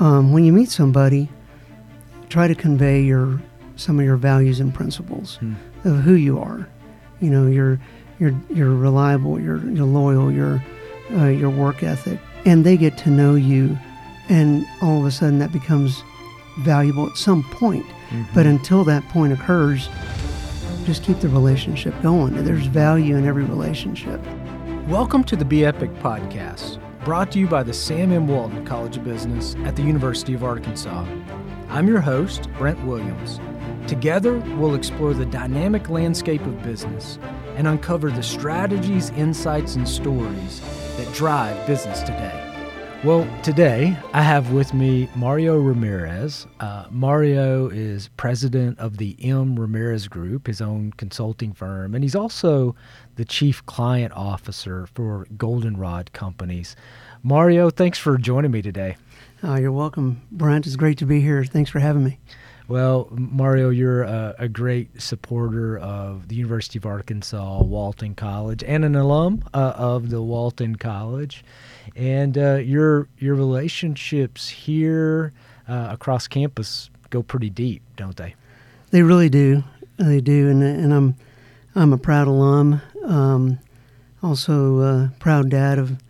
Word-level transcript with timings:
um, 0.00 0.32
when 0.32 0.44
you 0.44 0.52
meet 0.52 0.70
somebody, 0.70 1.28
try 2.28 2.48
to 2.48 2.54
convey 2.54 3.02
your 3.02 3.40
some 3.76 3.98
of 3.98 4.04
your 4.04 4.16
values 4.16 4.60
and 4.60 4.74
principles 4.74 5.36
Hmm. 5.36 5.54
of 5.84 6.00
who 6.00 6.14
you 6.14 6.38
are. 6.38 6.68
You 7.20 7.30
know, 7.30 7.46
you're 7.46 7.78
you're 8.18 8.34
you're 8.50 8.74
reliable, 8.74 9.38
you're 9.40 9.58
you're 9.70 9.86
loyal, 9.86 10.30
you're 10.32 10.62
uh, 11.12 11.26
your 11.26 11.50
work 11.50 11.82
ethic, 11.82 12.18
and 12.44 12.64
they 12.64 12.76
get 12.76 12.96
to 12.98 13.10
know 13.10 13.34
you, 13.34 13.78
and 14.28 14.66
all 14.82 15.00
of 15.00 15.06
a 15.06 15.10
sudden 15.10 15.38
that 15.38 15.52
becomes 15.52 16.02
valuable 16.60 17.06
at 17.06 17.16
some 17.16 17.42
point. 17.52 17.86
But 18.34 18.44
until 18.46 18.82
that 18.84 19.04
point 19.10 19.32
occurs, 19.32 19.88
just 20.84 21.04
keep 21.04 21.20
the 21.20 21.28
relationship 21.28 21.94
going. 22.02 22.34
There's 22.44 22.66
value 22.66 23.16
in 23.16 23.24
every 23.24 23.44
relationship. 23.44 24.20
Welcome 24.88 25.22
to 25.24 25.36
the 25.36 25.44
Be 25.44 25.64
Epic 25.64 25.90
podcast, 26.02 26.78
brought 27.04 27.32
to 27.32 27.38
you 27.38 27.46
by 27.46 27.62
the 27.62 27.72
Sam 27.72 28.12
M. 28.12 28.28
Walton 28.28 28.64
College 28.66 28.98
of 28.98 29.04
Business 29.04 29.56
at 29.64 29.74
the 29.74 29.82
University 29.82 30.34
of 30.34 30.44
Arkansas. 30.44 31.06
I'm 31.70 31.88
your 31.88 32.00
host, 32.00 32.50
Brent 32.58 32.84
Williams. 32.84 33.40
Together, 33.86 34.36
we'll 34.58 34.74
explore 34.74 35.14
the 35.14 35.24
dynamic 35.24 35.88
landscape 35.88 36.42
of 36.42 36.62
business 36.62 37.18
and 37.56 37.66
uncover 37.66 38.10
the 38.10 38.22
strategies, 38.22 39.10
insights, 39.10 39.76
and 39.76 39.88
stories 39.88 40.60
that 40.98 41.10
drive 41.14 41.66
business 41.66 42.00
today. 42.00 42.49
Well, 43.02 43.26
today 43.42 43.96
I 44.12 44.20
have 44.20 44.52
with 44.52 44.74
me 44.74 45.08
Mario 45.14 45.56
Ramirez. 45.56 46.46
Uh, 46.60 46.84
Mario 46.90 47.70
is 47.70 48.08
president 48.18 48.78
of 48.78 48.98
the 48.98 49.16
M. 49.22 49.58
Ramirez 49.58 50.06
Group, 50.06 50.46
his 50.46 50.60
own 50.60 50.92
consulting 50.98 51.54
firm, 51.54 51.94
and 51.94 52.04
he's 52.04 52.14
also 52.14 52.76
the 53.16 53.24
chief 53.24 53.64
client 53.64 54.12
officer 54.12 54.86
for 54.86 55.26
Goldenrod 55.38 56.12
Companies. 56.12 56.76
Mario, 57.22 57.70
thanks 57.70 57.98
for 57.98 58.18
joining 58.18 58.50
me 58.50 58.60
today. 58.60 58.98
Uh, 59.42 59.54
you're 59.54 59.72
welcome, 59.72 60.20
Brent. 60.30 60.66
It's 60.66 60.76
great 60.76 60.98
to 60.98 61.06
be 61.06 61.22
here. 61.22 61.42
Thanks 61.42 61.70
for 61.70 61.78
having 61.78 62.04
me. 62.04 62.18
Well, 62.70 63.08
Mario, 63.10 63.70
you're 63.70 64.04
a, 64.04 64.36
a 64.38 64.48
great 64.48 65.02
supporter 65.02 65.76
of 65.76 66.28
the 66.28 66.36
University 66.36 66.78
of 66.78 66.86
Arkansas 66.86 67.64
Walton 67.64 68.14
College 68.14 68.62
and 68.62 68.84
an 68.84 68.94
alum 68.94 69.42
uh, 69.52 69.72
of 69.74 70.10
the 70.10 70.22
Walton 70.22 70.76
College, 70.76 71.44
and 71.96 72.38
uh, 72.38 72.58
your 72.58 73.08
your 73.18 73.34
relationships 73.34 74.48
here 74.48 75.32
uh, 75.68 75.88
across 75.90 76.28
campus 76.28 76.90
go 77.10 77.24
pretty 77.24 77.50
deep, 77.50 77.82
don't 77.96 78.16
they? 78.16 78.36
They 78.92 79.02
really 79.02 79.28
do. 79.28 79.64
They 79.96 80.20
do, 80.20 80.48
and 80.48 80.62
and 80.62 80.94
I'm 80.94 81.16
I'm 81.74 81.92
a 81.92 81.98
proud 81.98 82.28
alum. 82.28 82.80
Um, 83.04 83.58
also, 84.22 84.78
a 84.78 85.12
proud 85.18 85.50
dad 85.50 85.80
of 85.80 86.00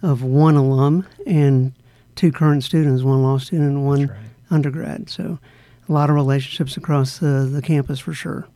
of 0.00 0.22
one 0.22 0.56
alum 0.56 1.06
and 1.26 1.74
two 2.14 2.32
current 2.32 2.64
students, 2.64 3.02
one 3.02 3.22
law 3.22 3.36
student 3.36 3.68
and 3.68 3.84
one 3.84 4.06
right. 4.06 4.18
undergrad. 4.50 5.10
So, 5.10 5.38
a 5.88 5.92
lot 5.92 6.10
of 6.10 6.16
relationships 6.16 6.76
across 6.76 7.18
the, 7.18 7.48
the 7.50 7.62
campus 7.62 7.98
for 7.98 8.12
sure. 8.12 8.46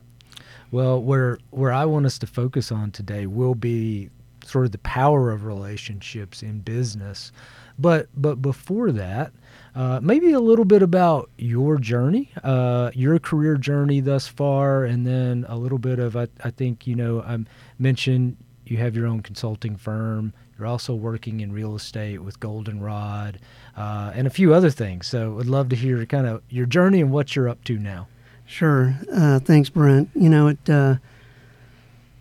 Well, 0.71 1.03
where 1.03 1.39
where 1.51 1.73
I 1.73 1.85
want 1.85 2.07
us 2.07 2.19
to 2.21 2.27
focus 2.27 2.71
on 2.71 2.93
today 2.93 3.27
will 3.27 3.57
be 3.57 4.11
sort 4.45 4.67
of 4.67 4.73
the 4.73 4.79
power 4.79 5.31
of 5.31 5.45
relationships 5.45 6.43
in 6.43 6.61
business, 6.61 7.33
but 7.79 8.09
but 8.17 8.41
before 8.41 8.93
that, 8.93 9.33
uh, 9.75 10.01
maybe 10.01 10.33
a 10.33 10.41
little 10.41 10.65
bit 10.65 10.83
about 10.83 11.29
your 11.39 11.79
journey, 11.79 12.31
uh, 12.45 12.91
your 12.95 13.19
career 13.19 13.57
journey 13.57 14.01
thus 14.01 14.29
far, 14.29 14.85
and 14.85 15.07
then 15.07 15.45
a 15.49 15.57
little 15.57 15.79
bit 15.79 15.99
of 15.99 16.17
I, 16.17 16.29
I 16.45 16.51
think 16.51 16.87
you 16.87 16.95
know 16.95 17.21
I 17.23 17.39
mentioned 17.79 18.37
you 18.65 18.77
have 18.77 18.95
your 18.95 19.07
own 19.07 19.21
consulting 19.23 19.77
firm. 19.77 20.33
You're 20.61 20.69
also 20.69 20.95
working 20.95 21.41
in 21.41 21.53
real 21.53 21.75
estate 21.75 22.23
with 22.23 22.39
Goldenrod 22.39 23.41
uh, 23.79 24.13
and 24.15 24.27
a 24.27 24.31
few 24.31 24.53
other 24.53 24.69
things. 24.69 25.07
So, 25.07 25.41
I'd 25.41 25.47
love 25.47 25.71
to 25.71 25.77
hear 25.77 26.05
kind 26.05 26.27
of 26.27 26.43
your 26.51 26.67
journey 26.67 27.01
and 27.01 27.11
what 27.11 27.35
you're 27.35 27.49
up 27.49 27.65
to 27.65 27.79
now. 27.79 28.09
Sure. 28.45 28.95
Uh, 29.11 29.39
thanks, 29.39 29.71
Brent. 29.71 30.11
You 30.15 30.29
know, 30.29 30.49
it. 30.49 30.69
Uh, 30.69 30.97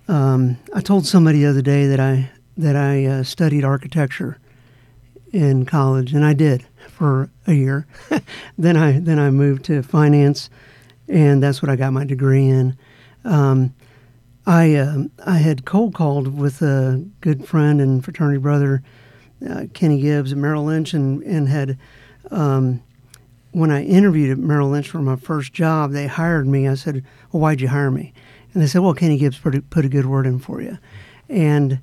um, 0.08 0.58
I 0.74 0.80
told 0.80 1.06
somebody 1.06 1.40
the 1.40 1.48
other 1.48 1.62
day 1.62 1.88
that 1.88 2.00
I 2.00 2.32
that 2.56 2.78
I 2.78 3.06
uh, 3.06 3.24
studied 3.24 3.66
architecture 3.66 4.38
in 5.34 5.66
college, 5.66 6.14
and 6.14 6.24
I 6.24 6.34
did 6.34 6.66
for 6.88 7.30
a 7.46 7.54
year. 7.54 7.88
then 8.58 8.78
I 8.78 9.00
then 9.00 9.20
I 9.20 9.32
moved 9.32 9.66
to 9.66 9.84
finance, 9.84 10.50
and 11.10 11.44
that's 11.44 11.62
what 11.62 11.70
I 11.70 11.76
got 11.76 11.92
my 11.92 12.06
degree 12.06 12.48
in. 12.48 12.78
Um, 13.26 13.74
I 14.46 14.76
um 14.76 15.12
I 15.26 15.38
had 15.38 15.66
cold 15.66 15.94
called 15.94 16.40
with 16.40 16.62
a 16.62 17.06
good 17.22 17.48
friend 17.48 17.80
and 17.82 18.04
fraternity 18.04 18.40
brother, 18.40 18.82
uh, 19.48 19.66
Kenny 19.74 20.02
Gibbs 20.02 20.32
at 20.32 20.38
Merrill 20.38 20.66
Lynch, 20.66 20.94
and 20.94 21.22
and 21.24 21.48
had. 21.48 21.78
Um, 22.32 22.82
when 23.52 23.72
I 23.72 23.84
interviewed 23.84 24.30
at 24.30 24.38
Merrill 24.38 24.70
Lynch 24.70 24.88
for 24.88 25.00
my 25.00 25.16
first 25.16 25.54
job, 25.54 25.92
they 25.92 26.06
hired 26.06 26.48
me. 26.48 26.68
I 26.68 26.76
said, 26.76 27.04
"Well, 27.32 27.42
why'd 27.42 27.62
you 27.62 27.68
hire 27.68 27.90
me?" 27.90 28.14
And 28.54 28.62
they 28.62 28.68
said, 28.68 28.82
"Well, 28.82 28.94
Kenny 28.94 29.18
Gibbs 29.18 29.40
put 29.40 29.56
a, 29.56 29.62
put 29.62 29.86
a 29.86 29.90
good 29.90 30.06
word 30.06 30.28
in 30.28 30.38
for 30.38 30.62
you." 30.62 30.78
And 31.28 31.80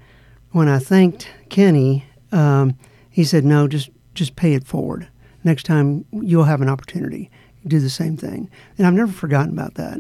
when 0.53 0.69
I 0.69 0.79
thanked 0.79 1.29
Kenny, 1.49 2.05
um, 2.31 2.75
he 3.11 3.25
said, 3.25 3.45
"No, 3.45 3.67
just 3.67 3.91
just 4.15 4.37
pay 4.37 4.55
it 4.55 4.65
forward. 4.65 5.09
Next 5.43 5.65
time 5.65 6.05
you'll 6.13 6.45
have 6.45 6.63
an 6.63 6.69
opportunity. 6.69 7.31
Do 7.67 7.81
the 7.81 7.91
same 7.91 8.17
thing." 8.17 8.49
And 8.79 8.87
I've 8.87 8.95
never 8.95 9.13
forgotten 9.13 9.53
about 9.53 9.75
that. 9.75 9.99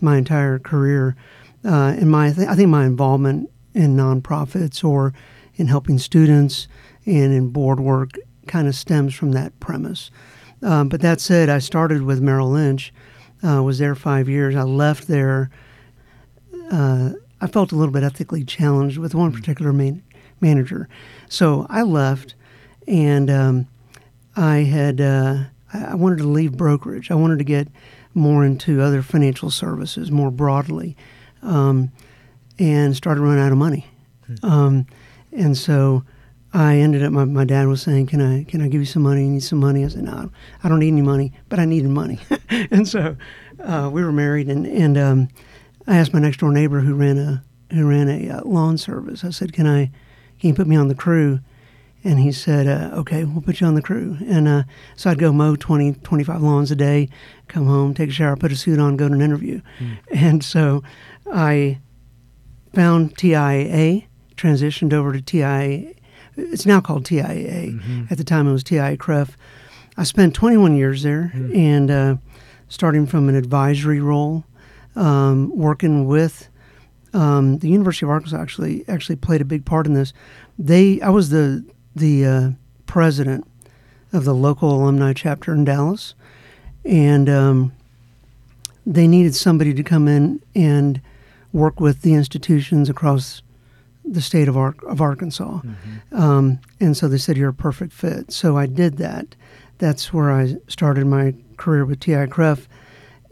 My 0.00 0.18
entire 0.18 0.60
career, 0.60 1.16
uh, 1.68 1.94
and 1.98 2.10
my 2.10 2.28
I 2.28 2.54
think 2.54 2.68
my 2.68 2.86
involvement 2.86 3.50
in 3.74 3.94
nonprofits 3.94 4.82
or 4.82 5.12
in 5.54 5.66
helping 5.66 5.98
students 5.98 6.66
and 7.04 7.32
in 7.32 7.50
board 7.50 7.78
work 7.78 8.12
kind 8.46 8.66
of 8.66 8.74
stems 8.74 9.14
from 9.14 9.32
that 9.32 9.58
premise. 9.60 10.10
Um, 10.62 10.88
but 10.88 11.00
that 11.02 11.20
said, 11.20 11.48
I 11.48 11.58
started 11.58 12.02
with 12.02 12.20
Merrill 12.20 12.50
Lynch, 12.50 12.92
uh, 13.46 13.62
was 13.62 13.78
there 13.78 13.94
five 13.94 14.28
years. 14.28 14.56
I 14.56 14.62
left 14.62 15.06
there. 15.06 15.50
Uh, 16.70 17.10
I 17.40 17.46
felt 17.46 17.70
a 17.70 17.76
little 17.76 17.92
bit 17.92 18.02
ethically 18.02 18.44
challenged 18.44 18.98
with 18.98 19.14
one 19.14 19.32
particular 19.32 19.72
man- 19.72 20.02
manager. 20.40 20.88
So 21.28 21.66
I 21.68 21.82
left, 21.82 22.34
and 22.88 23.30
um, 23.30 23.68
I 24.36 24.58
had 24.58 25.00
uh, 25.00 25.44
I 25.72 25.94
wanted 25.94 26.18
to 26.18 26.28
leave 26.28 26.56
brokerage. 26.56 27.10
I 27.10 27.14
wanted 27.14 27.38
to 27.38 27.44
get 27.44 27.68
more 28.14 28.44
into 28.44 28.82
other 28.82 29.02
financial 29.02 29.50
services 29.50 30.10
more 30.10 30.30
broadly, 30.30 30.96
um, 31.42 31.90
and 32.58 32.96
started 32.96 33.20
running 33.20 33.42
out 33.42 33.52
of 33.52 33.58
money. 33.58 33.86
Um, 34.42 34.86
and 35.32 35.56
so 35.56 36.04
I 36.52 36.76
ended 36.76 37.02
up. 37.02 37.12
My, 37.12 37.24
my 37.24 37.44
dad 37.44 37.66
was 37.68 37.82
saying, 37.82 38.06
"Can 38.06 38.20
I 38.20 38.44
can 38.44 38.62
I 38.62 38.68
give 38.68 38.80
you 38.80 38.86
some 38.86 39.02
money? 39.02 39.22
You 39.22 39.30
need 39.30 39.42
some 39.42 39.58
money?" 39.58 39.84
I 39.84 39.88
said, 39.88 40.04
"No, 40.04 40.30
I 40.64 40.68
don't 40.68 40.78
need 40.78 40.88
any 40.88 41.02
money, 41.02 41.32
but 41.48 41.58
I 41.58 41.64
needed 41.64 41.90
money." 41.90 42.18
and 42.50 42.88
so 42.88 43.16
uh, 43.62 43.90
we 43.92 44.02
were 44.02 44.12
married, 44.12 44.48
and 44.48 44.66
and 44.66 44.96
um, 44.96 45.28
I 45.86 45.96
asked 45.96 46.14
my 46.14 46.20
next 46.20 46.38
door 46.38 46.50
neighbor 46.50 46.80
who 46.80 46.94
ran 46.94 47.18
a 47.18 47.44
who 47.72 47.86
ran 47.86 48.08
a 48.08 48.30
uh, 48.30 48.40
lawn 48.44 48.78
service. 48.78 49.24
I 49.24 49.30
said, 49.30 49.52
"Can 49.52 49.66
I 49.66 49.90
can 50.40 50.48
you 50.48 50.54
put 50.54 50.66
me 50.66 50.76
on 50.76 50.88
the 50.88 50.94
crew?" 50.94 51.40
And 52.02 52.18
he 52.18 52.32
said, 52.32 52.66
uh, 52.66 52.96
"Okay, 52.96 53.24
we'll 53.24 53.42
put 53.42 53.60
you 53.60 53.66
on 53.66 53.74
the 53.74 53.82
crew." 53.82 54.16
And 54.26 54.48
uh, 54.48 54.62
so 54.96 55.10
I'd 55.10 55.18
go 55.18 55.32
mow 55.32 55.54
20, 55.56 55.94
25 55.94 56.40
lawns 56.40 56.70
a 56.70 56.76
day, 56.76 57.10
come 57.48 57.66
home, 57.66 57.92
take 57.92 58.08
a 58.08 58.12
shower, 58.12 58.36
put 58.36 58.52
a 58.52 58.56
suit 58.56 58.78
on, 58.78 58.96
go 58.96 59.08
to 59.08 59.14
an 59.14 59.20
interview. 59.20 59.60
And 60.14 60.42
so 60.42 60.82
I 61.32 61.78
found 62.74 63.16
TIAA, 63.16 64.06
transitioned 64.36 64.92
over 64.92 65.12
to 65.12 65.20
TIAA. 65.20 65.96
It's 66.36 66.66
now 66.66 66.80
called 66.80 67.04
TIAA. 67.04 68.10
At 68.10 68.18
the 68.18 68.24
time, 68.24 68.48
it 68.48 68.52
was 68.52 68.64
TIAA 68.64 68.98
CREF. 68.98 69.30
I 69.96 70.04
spent 70.04 70.34
21 70.34 70.76
years 70.76 71.02
there, 71.02 71.32
and 71.34 71.90
uh, 71.90 72.16
starting 72.68 73.06
from 73.06 73.28
an 73.28 73.34
advisory 73.34 74.00
role, 74.00 74.44
um, 74.94 75.50
working 75.56 76.06
with 76.06 76.48
um, 77.12 77.58
the 77.58 77.68
University 77.68 78.06
of 78.06 78.10
Arkansas. 78.10 78.40
Actually, 78.40 78.84
actually 78.88 79.16
played 79.16 79.40
a 79.40 79.44
big 79.44 79.64
part 79.64 79.86
in 79.86 79.94
this. 79.94 80.12
They, 80.58 81.00
I 81.00 81.08
was 81.08 81.30
the 81.30 81.64
the 81.96 82.24
uh, 82.24 82.50
president 82.86 83.44
of 84.12 84.24
the 84.24 84.34
local 84.34 84.72
alumni 84.72 85.12
chapter 85.12 85.52
in 85.52 85.64
Dallas, 85.64 86.14
and 86.84 87.28
um, 87.28 87.72
they 88.86 89.08
needed 89.08 89.34
somebody 89.34 89.74
to 89.74 89.82
come 89.82 90.06
in 90.06 90.40
and 90.54 91.00
work 91.52 91.80
with 91.80 92.02
the 92.02 92.14
institutions 92.14 92.88
across 92.88 93.42
the 94.04 94.22
state 94.22 94.48
of, 94.48 94.56
Ar- 94.56 94.74
of 94.86 95.00
Arkansas. 95.00 95.60
Um, 96.12 96.60
and 96.80 96.96
so 96.96 97.08
they 97.08 97.18
said, 97.18 97.36
You're 97.36 97.50
a 97.50 97.54
perfect 97.54 97.92
fit. 97.92 98.32
So 98.32 98.56
I 98.56 98.66
did 98.66 98.96
that. 98.98 99.34
That's 99.78 100.12
where 100.12 100.32
I 100.32 100.56
started 100.66 101.06
my 101.06 101.34
career 101.56 101.84
with 101.84 102.00
TIAA 102.00 102.28
CREF. 102.28 102.66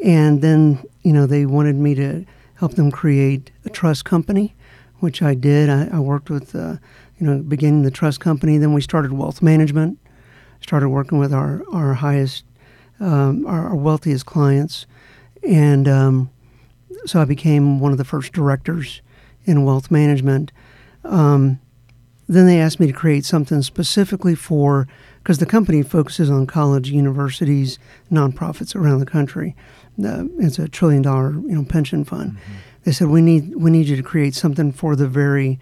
And 0.05 0.43
then, 0.43 0.85
you 1.03 1.13
know, 1.13 1.27
they 1.27 1.47
wanted 1.47 1.77
me 1.77 1.95
to 1.95 2.25
help 2.57 2.75
them 2.75 2.91
create 2.91 3.51
a 3.65 3.71
trust 3.71 4.05
company, 4.05 4.55
which 5.01 5.23
I 5.23 5.35
did. 5.35 5.71
I, 5.71 5.89
I 5.93 5.99
worked 5.99 6.31
with, 6.31 6.55
uh, 6.55 6.77
you 7.19 7.27
know, 7.27 7.39
beginning 7.43 7.83
the 7.83 7.91
trust 7.91 8.21
company. 8.21 8.59
Then 8.59 8.75
we 8.75 8.81
started 8.83 9.13
wealth 9.13 9.43
management, 9.43 9.99
started 10.61 10.91
working 10.91 11.19
with 11.19 11.33
our, 11.33 11.63
our 11.73 11.95
highest, 11.95 12.45
um, 13.01 13.47
our, 13.47 13.69
our 13.69 13.77
wealthiest 13.77 14.27
clients. 14.27 14.87
And 15.43 15.89
um, 15.89 16.31
so 17.07 17.21
I 17.21 17.25
became 17.25 17.81
one 17.81 17.93
of 17.93 17.99
the 17.99 18.05
first 18.05 18.33
directors 18.33 19.01
in 19.45 19.65
wealth 19.65 19.91
management. 19.91 20.53
Um, 21.05 21.61
then 22.29 22.47
they 22.47 22.61
asked 22.61 22.81
me 22.81 22.87
to 22.89 22.93
create 22.93 23.25
something 23.25 23.63
specifically 23.63 24.35
for 24.35 24.89
because 25.23 25.39
the 25.39 25.47
company 25.47 25.83
focuses 25.83 26.31
on 26.31 26.47
college, 26.47 26.91
universities, 26.91 27.79
nonprofits 28.11 28.75
around 28.75 29.01
the 29.01 29.07
country. 29.07 29.57
Uh, 30.05 30.25
it's 30.39 30.59
a 30.59 30.69
trillion 30.69 31.03
dollar 31.03 31.33
you 31.33 31.55
know 31.55 31.65
pension 31.65 32.05
fund. 32.05 32.33
Mm-hmm. 32.33 32.53
They 32.85 32.93
said 32.93 33.09
we 33.09 33.23
need 33.23 33.55
we 33.57 33.71
need 33.71 33.87
you 33.87 33.97
to 33.97 34.03
create 34.03 34.35
something 34.35 34.73
for 34.73 34.95
the 34.97 35.09
very 35.09 35.59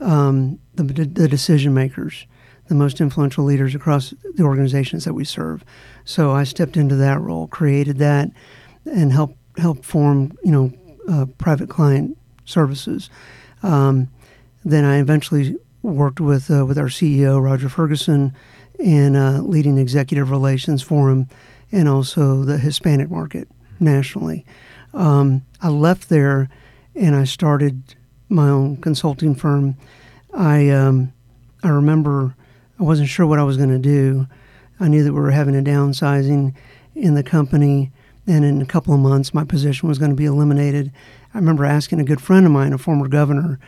um, 0.00 0.58
the, 0.74 0.82
the 0.82 1.28
decision 1.28 1.74
makers, 1.74 2.26
the 2.68 2.74
most 2.74 3.00
influential 3.00 3.44
leaders 3.44 3.74
across 3.74 4.14
the 4.34 4.44
organizations 4.44 5.04
that 5.04 5.14
we 5.14 5.24
serve. 5.24 5.64
So 6.04 6.30
I 6.32 6.44
stepped 6.44 6.76
into 6.76 6.96
that 6.96 7.20
role, 7.20 7.48
created 7.48 7.98
that, 7.98 8.30
and 8.84 9.12
helped 9.12 9.38
help 9.56 9.84
form 9.84 10.36
you 10.44 10.52
know 10.52 10.72
uh, 11.08 11.26
private 11.38 11.68
client 11.68 12.16
services. 12.44 13.10
Um, 13.62 14.08
then 14.64 14.84
I 14.84 14.98
eventually 14.98 15.56
worked 15.82 16.20
with 16.20 16.50
uh, 16.50 16.66
with 16.66 16.78
our 16.78 16.86
CEO 16.86 17.42
Roger 17.42 17.68
Ferguson 17.68 18.34
in 18.78 19.16
uh, 19.16 19.40
leading 19.42 19.78
executive 19.78 20.30
relations 20.30 20.82
for 20.82 21.10
him, 21.10 21.28
and 21.72 21.88
also 21.88 22.44
the 22.44 22.58
Hispanic 22.58 23.10
market 23.10 23.48
nationally. 23.80 24.44
Um, 24.94 25.42
I 25.60 25.68
left 25.68 26.08
there, 26.08 26.48
and 26.94 27.14
I 27.14 27.24
started 27.24 27.94
my 28.28 28.48
own 28.48 28.76
consulting 28.78 29.34
firm. 29.34 29.76
I 30.34 30.68
um, 30.70 31.12
I 31.62 31.68
remember 31.68 32.36
I 32.78 32.82
wasn't 32.82 33.08
sure 33.08 33.26
what 33.26 33.38
I 33.38 33.44
was 33.44 33.56
going 33.56 33.70
to 33.70 33.78
do. 33.78 34.26
I 34.80 34.88
knew 34.88 35.02
that 35.02 35.12
we 35.12 35.20
were 35.20 35.32
having 35.32 35.56
a 35.56 35.62
downsizing 35.62 36.54
in 36.94 37.14
the 37.14 37.22
company, 37.22 37.90
and 38.28 38.44
in 38.44 38.60
a 38.60 38.66
couple 38.66 38.94
of 38.94 39.00
months, 39.00 39.32
my 39.32 39.44
position 39.44 39.88
was 39.88 39.98
going 39.98 40.10
to 40.10 40.16
be 40.16 40.26
eliminated. 40.26 40.92
I 41.34 41.38
remember 41.38 41.64
asking 41.64 41.98
a 41.98 42.04
good 42.04 42.20
friend 42.20 42.44
of 42.46 42.52
mine, 42.52 42.72
a 42.72 42.78
former 42.78 43.08
governor, 43.08 43.58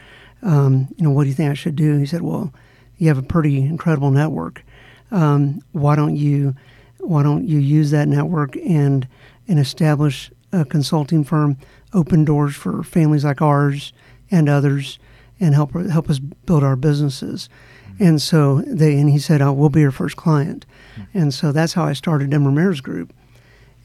um, 0.43 0.89
you 0.97 1.05
know, 1.05 1.11
what 1.11 1.25
do 1.25 1.29
you 1.29 1.35
think 1.35 1.51
I 1.51 1.55
should 1.55 1.77
do? 1.77 1.99
He 1.99 2.07
said, 2.07 2.23
well, 2.23 2.53
you 2.99 3.09
have 3.09 3.19
a 3.19 3.23
pretty 3.23 3.59
incredible 3.59 4.11
network. 4.11 4.63
Um, 5.11 5.63
why 5.73 5.97
don't 5.97 6.17
you 6.17 6.55
why 6.99 7.23
don't 7.23 7.49
you 7.49 7.59
use 7.59 7.91
that 7.91 8.09
network 8.09 8.57
and 8.57 9.09
and 9.49 9.59
establish 9.59 10.31
a 10.53 10.65
consulting 10.65 11.25
firm, 11.25 11.57
open 11.93 12.25
doors 12.25 12.55
for 12.55 12.83
families 12.83 13.25
like 13.25 13.43
ours 13.43 13.93
and 14.31 14.49
others, 14.49 14.99
and 15.41 15.55
help 15.55 15.73
help 15.75 16.11
us 16.11 16.19
build 16.19 16.63
our 16.63 16.77
businesses. 16.77 17.49
Mm-hmm. 17.93 18.05
And 18.05 18.23
so 18.23 18.61
they 18.67 18.99
and 18.99 19.11
he 19.11 19.19
said, 19.19 19.41
"Oh, 19.43 19.53
we'll 19.53 19.71
be 19.71 19.81
your 19.81 19.91
first 19.91 20.17
client." 20.17 20.67
Mm-hmm. 20.97 21.19
And 21.19 21.35
so 21.35 21.53
that's 21.53 21.73
how 21.73 21.85
I 21.85 21.95
started 21.95 22.33
M. 22.33 22.47
Ramirez 22.47 22.81
Group. 22.81 23.13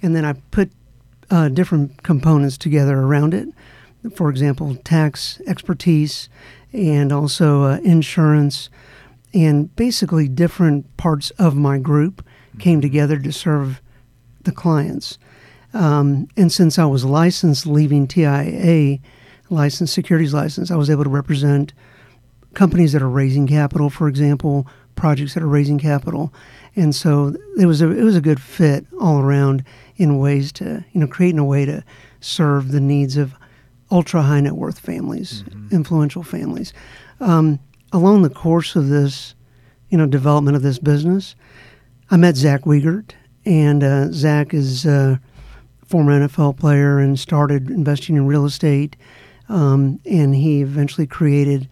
And 0.05 0.15
then 0.15 0.23
I 0.23 0.33
put 0.51 0.71
uh, 1.31 1.49
different 1.49 2.03
components 2.03 2.59
together 2.59 2.99
around 2.99 3.33
it. 3.33 3.47
For 4.13 4.29
example, 4.29 4.75
tax 4.75 5.41
expertise 5.47 6.29
and 6.71 7.11
also 7.11 7.63
uh, 7.63 7.77
insurance, 7.83 8.69
and 9.33 9.75
basically 9.75 10.27
different 10.27 10.95
parts 10.97 11.31
of 11.39 11.55
my 11.55 11.79
group 11.79 12.23
came 12.59 12.81
together 12.81 13.17
to 13.17 13.31
serve 13.31 13.81
the 14.43 14.51
clients. 14.51 15.17
Um, 15.73 16.27
and 16.37 16.51
since 16.51 16.77
I 16.77 16.85
was 16.85 17.03
licensed 17.03 17.65
leaving 17.65 18.07
TIAA, 18.07 19.01
licensed 19.49 19.95
securities 19.95 20.35
license, 20.35 20.69
I 20.69 20.75
was 20.75 20.91
able 20.91 21.03
to 21.03 21.09
represent 21.09 21.73
companies 22.53 22.93
that 22.93 23.01
are 23.01 23.09
raising 23.09 23.47
capital, 23.47 23.89
for 23.89 24.07
example, 24.07 24.67
projects 24.95 25.33
that 25.33 25.41
are 25.41 25.47
raising 25.47 25.79
capital. 25.79 26.31
And 26.75 26.93
so 26.93 27.35
it 27.57 27.65
was 27.65 27.81
a 27.81 27.89
it 27.89 28.03
was 28.03 28.15
a 28.15 28.21
good 28.21 28.41
fit 28.41 28.85
all 28.99 29.19
around 29.19 29.63
in 29.95 30.19
ways 30.19 30.51
to 30.53 30.83
you 30.91 30.99
know 30.99 31.07
creating 31.07 31.39
a 31.39 31.45
way 31.45 31.65
to 31.65 31.83
serve 32.19 32.71
the 32.71 32.81
needs 32.81 33.17
of 33.17 33.33
ultra 33.91 34.21
high 34.21 34.41
net 34.41 34.55
worth 34.55 34.79
families, 34.79 35.43
mm-hmm. 35.43 35.75
influential 35.75 36.23
families. 36.23 36.73
Um, 37.19 37.59
along 37.93 38.23
the 38.23 38.29
course 38.29 38.75
of 38.75 38.89
this, 38.89 39.35
you 39.89 39.97
know, 39.97 40.05
development 40.05 40.57
of 40.57 40.63
this 40.63 40.79
business, 40.79 41.35
I 42.11 42.17
met 42.17 42.35
Zach 42.35 42.63
Wiegert, 42.63 43.11
and 43.45 43.83
uh, 43.83 44.11
Zach 44.11 44.53
is 44.53 44.85
a 44.85 45.19
former 45.85 46.27
NFL 46.27 46.57
player 46.57 46.99
and 46.99 47.17
started 47.17 47.69
investing 47.69 48.15
in 48.15 48.25
real 48.25 48.45
estate. 48.45 48.95
Um, 49.47 49.99
and 50.05 50.35
he 50.35 50.61
eventually 50.61 51.05
created 51.05 51.69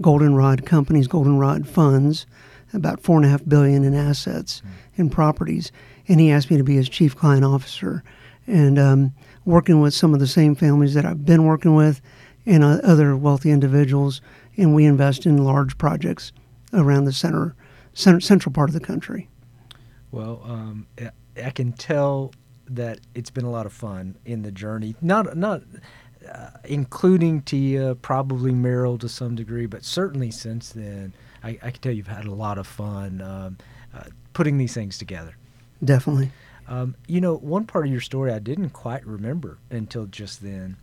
Goldenrod 0.00 0.66
Companies, 0.66 1.08
Goldenrod 1.08 1.66
Funds, 1.66 2.26
about 2.74 3.00
four 3.00 3.16
and 3.16 3.24
a 3.24 3.28
half 3.28 3.42
billion 3.46 3.84
in 3.84 3.94
assets 3.94 4.60
mm-hmm. 4.60 5.02
in 5.02 5.10
properties. 5.10 5.72
And 6.08 6.20
he 6.20 6.30
asked 6.30 6.50
me 6.50 6.56
to 6.56 6.64
be 6.64 6.76
his 6.76 6.88
chief 6.88 7.16
client 7.16 7.44
officer, 7.44 8.02
and 8.46 8.78
um, 8.78 9.14
working 9.44 9.80
with 9.80 9.94
some 9.94 10.12
of 10.12 10.20
the 10.20 10.26
same 10.26 10.54
families 10.54 10.94
that 10.94 11.06
I've 11.06 11.24
been 11.24 11.44
working 11.44 11.74
with, 11.74 12.00
and 12.44 12.62
uh, 12.62 12.80
other 12.82 13.16
wealthy 13.16 13.50
individuals. 13.50 14.20
And 14.56 14.74
we 14.74 14.84
invest 14.84 15.24
in 15.24 15.38
large 15.38 15.78
projects 15.78 16.32
around 16.72 17.04
the 17.04 17.12
center, 17.12 17.54
center 17.94 18.20
central 18.20 18.52
part 18.52 18.68
of 18.68 18.74
the 18.74 18.80
country. 18.80 19.28
Well, 20.10 20.42
um, 20.44 20.86
I 21.42 21.50
can 21.50 21.72
tell 21.72 22.32
that 22.66 23.00
it's 23.14 23.30
been 23.30 23.44
a 23.44 23.50
lot 23.50 23.66
of 23.66 23.72
fun 23.72 24.16
in 24.24 24.42
the 24.42 24.52
journey. 24.52 24.94
Not 25.00 25.36
not 25.36 25.62
uh, 26.30 26.50
including 26.64 27.42
TIAA, 27.42 28.00
probably 28.00 28.52
Merrill 28.52 28.98
to 28.98 29.08
some 29.08 29.34
degree, 29.34 29.66
but 29.66 29.84
certainly 29.84 30.30
since 30.30 30.70
then, 30.70 31.12
I, 31.44 31.58
I 31.62 31.70
can 31.70 31.80
tell 31.80 31.92
you've 31.92 32.06
had 32.06 32.24
a 32.24 32.34
lot 32.34 32.58
of 32.58 32.66
fun 32.66 33.20
um, 33.20 33.58
uh, 33.94 34.04
putting 34.32 34.58
these 34.58 34.74
things 34.74 34.98
together. 34.98 35.36
Definitely. 35.84 36.30
Um, 36.66 36.96
you 37.06 37.20
know, 37.20 37.36
one 37.36 37.66
part 37.66 37.86
of 37.86 37.92
your 37.92 38.00
story 38.00 38.32
I 38.32 38.38
didn't 38.38 38.70
quite 38.70 39.06
remember 39.06 39.58
until 39.70 40.06
just 40.06 40.42
then 40.42 40.76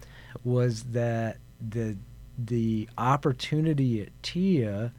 was 0.43 0.83
that 0.83 1.37
the 1.59 1.97
the 2.37 2.87
opportunity 2.97 4.01
at 4.01 4.09
TIAA 4.21 4.91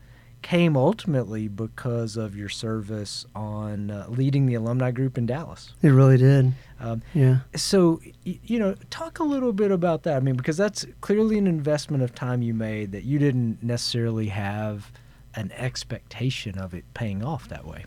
came 0.43 0.77
ultimately 0.77 1.49
because 1.49 2.17
of 2.17 2.37
your 2.37 2.49
service 2.49 3.25
on 3.35 3.91
uh, 3.91 4.07
leading 4.09 4.47
the 4.47 4.55
alumni 4.55 4.91
group 4.91 5.17
in 5.17 5.25
Dallas. 5.25 5.73
It 5.83 5.91
really 5.91 6.19
did. 6.19 6.53
Um, 6.81 7.03
yeah. 7.15 7.39
So, 7.55 8.01
you 8.25 8.59
know, 8.59 8.75
talk 8.91 9.21
a 9.21 9.25
little 9.25 9.53
bit 9.53 9.71
about 9.71 10.03
that. 10.03 10.17
I 10.17 10.21
mean, 10.21 10.35
because 10.35 10.57
that's 10.57 10.85
clearly 11.01 11.39
an 11.39 11.47
investment 11.47 12.03
of 12.03 12.15
time 12.15 12.43
you 12.43 12.55
made 12.55 12.91
that 12.93 13.05
you 13.05 13.21
didn't 13.21 13.63
necessarily 13.63 14.27
have 14.29 14.91
an 15.35 15.53
expectation 15.53 16.59
of 16.59 16.75
it 16.75 16.85
paying 16.95 17.25
off 17.25 17.49
that 17.49 17.67
way. 17.67 17.85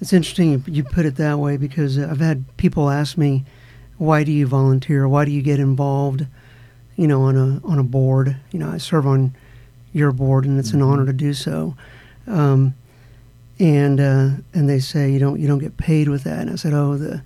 It's 0.00 0.12
interesting 0.12 0.64
you 0.66 0.82
put 0.82 1.04
it 1.04 1.16
that 1.16 1.38
way 1.38 1.56
because 1.56 1.98
I've 1.98 2.20
had 2.20 2.56
people 2.56 2.88
ask 2.88 3.18
me, 3.18 3.44
why 3.98 4.24
do 4.24 4.32
you 4.32 4.46
volunteer? 4.46 5.06
Why 5.06 5.26
do 5.26 5.30
you 5.30 5.42
get 5.42 5.60
involved? 5.60 6.26
You 6.96 7.06
know, 7.06 7.22
on 7.22 7.36
a 7.36 7.60
on 7.66 7.78
a 7.78 7.82
board. 7.82 8.36
You 8.50 8.58
know, 8.58 8.70
I 8.70 8.78
serve 8.78 9.06
on 9.06 9.34
your 9.92 10.12
board, 10.12 10.44
and 10.44 10.58
it's 10.58 10.70
mm-hmm. 10.70 10.82
an 10.82 10.88
honor 10.88 11.06
to 11.06 11.12
do 11.12 11.34
so. 11.34 11.74
Um, 12.26 12.74
and 13.58 14.00
uh, 14.00 14.30
and 14.54 14.68
they 14.68 14.78
say 14.78 15.10
you 15.10 15.18
don't 15.18 15.38
you 15.38 15.46
don't 15.46 15.58
get 15.58 15.76
paid 15.76 16.08
with 16.08 16.24
that. 16.24 16.40
And 16.40 16.50
I 16.50 16.54
said, 16.56 16.72
oh, 16.72 16.96
the 16.96 17.22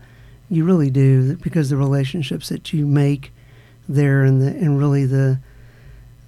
you 0.50 0.64
really 0.64 0.90
do 0.90 1.36
because 1.36 1.70
the 1.70 1.76
relationships 1.76 2.48
that 2.48 2.72
you 2.72 2.86
make 2.86 3.32
there, 3.88 4.24
and 4.24 4.42
the 4.42 4.48
and 4.48 4.78
really 4.78 5.06
the 5.06 5.38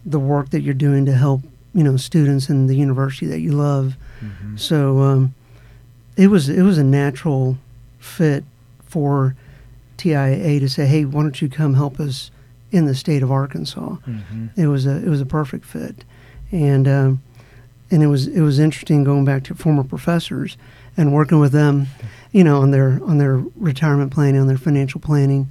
the 0.04 0.20
work 0.20 0.50
that 0.50 0.60
you're 0.60 0.74
doing 0.74 1.04
to 1.06 1.12
help 1.12 1.42
you 1.76 1.84
know 1.84 1.96
students 1.96 2.48
in 2.48 2.66
the 2.66 2.74
university 2.74 3.26
that 3.26 3.40
you 3.40 3.52
love. 3.52 3.96
Mm-hmm. 4.20 4.56
So 4.56 4.98
um, 4.98 5.34
it 6.16 6.28
was 6.28 6.48
it 6.48 6.62
was 6.62 6.78
a 6.78 6.84
natural 6.84 7.58
fit 8.00 8.42
for 8.84 9.36
TIAA 9.98 10.58
to 10.60 10.68
say, 10.68 10.86
hey, 10.86 11.04
why 11.04 11.22
don't 11.22 11.40
you 11.40 11.48
come 11.48 11.74
help 11.74 12.00
us 12.00 12.30
in 12.72 12.86
the 12.86 12.94
state 12.94 13.22
of 13.22 13.30
Arkansas? 13.30 13.96
Mm-hmm. 14.06 14.48
It 14.56 14.66
was 14.66 14.86
a 14.86 14.96
it 14.96 15.08
was 15.08 15.20
a 15.20 15.26
perfect 15.26 15.64
fit 15.64 16.04
and 16.52 16.86
um, 16.88 17.22
and 17.90 18.02
it 18.02 18.06
was 18.06 18.26
it 18.26 18.40
was 18.40 18.58
interesting 18.58 19.04
going 19.04 19.24
back 19.24 19.44
to 19.44 19.54
former 19.54 19.84
professors 19.84 20.56
and 20.96 21.12
working 21.12 21.38
with 21.38 21.52
them, 21.52 21.86
you 22.32 22.42
know, 22.42 22.60
on 22.60 22.70
their 22.70 23.00
on 23.04 23.18
their 23.18 23.36
retirement 23.56 24.12
planning, 24.12 24.40
on 24.40 24.46
their 24.46 24.58
financial 24.58 25.00
planning, 25.00 25.50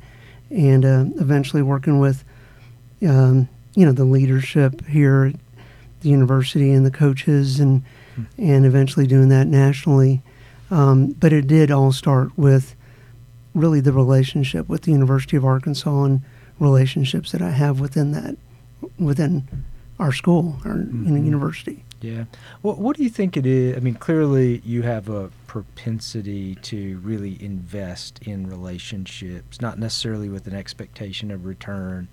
and 0.49 0.85
uh, 0.85 1.05
eventually 1.19 1.61
working 1.61 1.99
with, 1.99 2.23
um, 3.07 3.47
you 3.75 3.85
know, 3.85 3.91
the 3.91 4.05
leadership 4.05 4.85
here 4.87 5.33
the 6.05 6.11
university 6.11 6.71
and 6.71 6.85
the 6.85 6.91
coaches, 6.91 7.59
and 7.59 7.83
hmm. 8.15 8.23
and 8.37 8.65
eventually 8.65 9.07
doing 9.07 9.29
that 9.29 9.47
nationally. 9.47 10.21
Um, 10.71 11.11
but 11.11 11.33
it 11.33 11.47
did 11.47 11.69
all 11.71 11.91
start 11.91 12.37
with 12.37 12.75
really 13.53 13.81
the 13.81 13.91
relationship 13.91 14.69
with 14.69 14.83
the 14.83 14.91
University 14.91 15.35
of 15.35 15.45
Arkansas 15.45 16.03
and 16.03 16.21
relationships 16.59 17.31
that 17.31 17.41
I 17.41 17.51
have 17.51 17.79
within 17.79 18.11
that 18.11 18.37
within 18.99 19.47
our 19.99 20.11
school, 20.11 20.59
our 20.65 20.75
mm-hmm. 20.75 21.25
university. 21.25 21.83
Yeah. 22.01 22.25
Well, 22.61 22.75
what 22.75 22.97
do 22.97 23.03
you 23.03 23.09
think 23.09 23.35
it 23.35 23.45
is? 23.45 23.75
I 23.75 23.79
mean, 23.79 23.95
clearly 23.95 24.61
you 24.63 24.83
have 24.83 25.09
a 25.09 25.31
propensity 25.47 26.55
to 26.55 26.99
really 26.99 27.41
invest 27.41 28.19
in 28.21 28.47
relationships, 28.47 29.61
not 29.61 29.79
necessarily 29.79 30.29
with 30.29 30.45
an 30.45 30.53
expectation 30.53 31.31
of 31.31 31.45
return, 31.45 32.07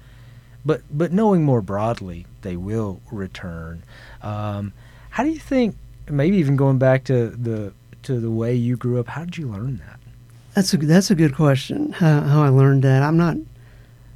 but 0.64 0.82
but 0.90 1.12
knowing 1.12 1.44
more 1.44 1.62
broadly 1.62 2.26
they 2.42 2.56
will 2.56 3.00
return. 3.10 3.82
Um, 4.22 4.72
how 5.10 5.24
do 5.24 5.30
you 5.30 5.38
think? 5.38 5.76
Maybe 6.10 6.36
even 6.38 6.56
going 6.56 6.78
back 6.78 7.04
to 7.04 7.28
the 7.28 7.72
to 8.02 8.18
the 8.18 8.30
way 8.30 8.54
you 8.54 8.76
grew 8.76 8.98
up. 8.98 9.08
How 9.08 9.24
did 9.24 9.38
you 9.38 9.48
learn 9.48 9.78
that? 9.86 10.00
That's 10.54 10.74
a 10.74 10.76
that's 10.76 11.10
a 11.10 11.14
good 11.14 11.34
question. 11.34 11.92
How, 11.92 12.20
how 12.20 12.42
I 12.42 12.48
learned 12.48 12.82
that. 12.82 13.02
I'm 13.02 13.16
not 13.16 13.36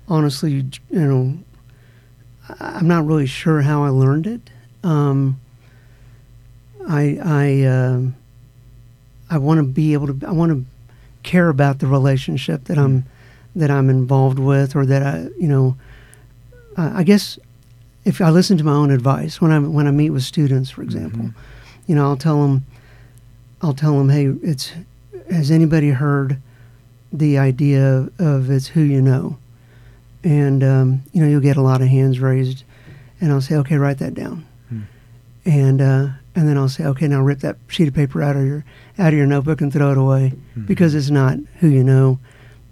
honestly, 0.08 0.52
you 0.52 0.70
know, 0.90 1.38
I'm 2.60 2.88
not 2.88 3.06
really 3.06 3.26
sure 3.26 3.62
how 3.62 3.84
I 3.84 3.88
learned 3.88 4.26
it. 4.26 4.40
Um, 4.84 5.40
I 6.88 7.18
I 7.22 7.64
um, 7.64 8.16
I 9.30 9.38
want 9.38 9.58
to 9.58 9.64
be 9.64 9.92
able 9.92 10.14
to 10.14 10.26
I 10.26 10.32
want 10.32 10.52
to 10.52 10.64
care 11.22 11.48
about 11.48 11.78
the 11.78 11.86
relationship 11.86 12.64
that 12.64 12.78
I'm 12.78 13.04
that 13.56 13.70
I'm 13.70 13.90
involved 13.90 14.38
with, 14.38 14.76
or 14.76 14.86
that 14.86 15.02
I 15.02 15.28
you 15.38 15.48
know 15.48 15.76
uh, 16.76 16.90
I 16.94 17.02
guess 17.02 17.38
if 18.04 18.20
I 18.20 18.30
listen 18.30 18.56
to 18.58 18.64
my 18.64 18.72
own 18.72 18.90
advice 18.90 19.40
when 19.40 19.50
I 19.50 19.58
when 19.58 19.86
I 19.86 19.90
meet 19.90 20.10
with 20.10 20.22
students, 20.22 20.70
for 20.70 20.82
example, 20.82 21.26
Mhm. 21.26 21.34
you 21.86 21.94
know 21.94 22.04
I'll 22.06 22.16
tell 22.16 22.42
them 22.42 22.64
I'll 23.62 23.74
tell 23.74 23.96
them, 23.98 24.10
hey, 24.10 24.26
it's 24.42 24.72
has 25.30 25.50
anybody 25.50 25.90
heard 25.90 26.36
the 27.12 27.38
idea 27.38 28.08
of 28.18 28.50
it's 28.50 28.68
who 28.68 28.82
you 28.82 29.00
know, 29.00 29.38
and 30.22 30.62
um, 30.62 31.02
you 31.12 31.20
know 31.22 31.28
you'll 31.28 31.40
get 31.40 31.56
a 31.56 31.62
lot 31.62 31.80
of 31.80 31.88
hands 31.88 32.20
raised, 32.20 32.64
and 33.20 33.32
I'll 33.32 33.40
say, 33.40 33.56
okay, 33.56 33.76
write 33.76 33.98
that 33.98 34.14
down 34.14 34.44
Hmm. 34.68 34.80
and 35.44 35.80
uh, 35.80 36.08
and 36.34 36.46
then 36.48 36.58
I'll 36.58 36.68
say, 36.68 36.84
okay, 36.84 37.08
now 37.08 37.22
rip 37.22 37.40
that 37.40 37.56
sheet 37.68 37.88
of 37.88 37.94
paper 37.94 38.22
out 38.22 38.36
of 38.36 38.44
your 38.44 38.64
out 38.98 39.12
of 39.12 39.14
your 39.18 39.26
notebook 39.26 39.60
and 39.60 39.72
throw 39.72 39.90
it 39.92 39.98
away 39.98 40.34
Mhm. 40.56 40.66
because 40.66 40.94
it's 40.94 41.10
not 41.10 41.38
who 41.60 41.68
you 41.68 41.82
know, 41.82 42.18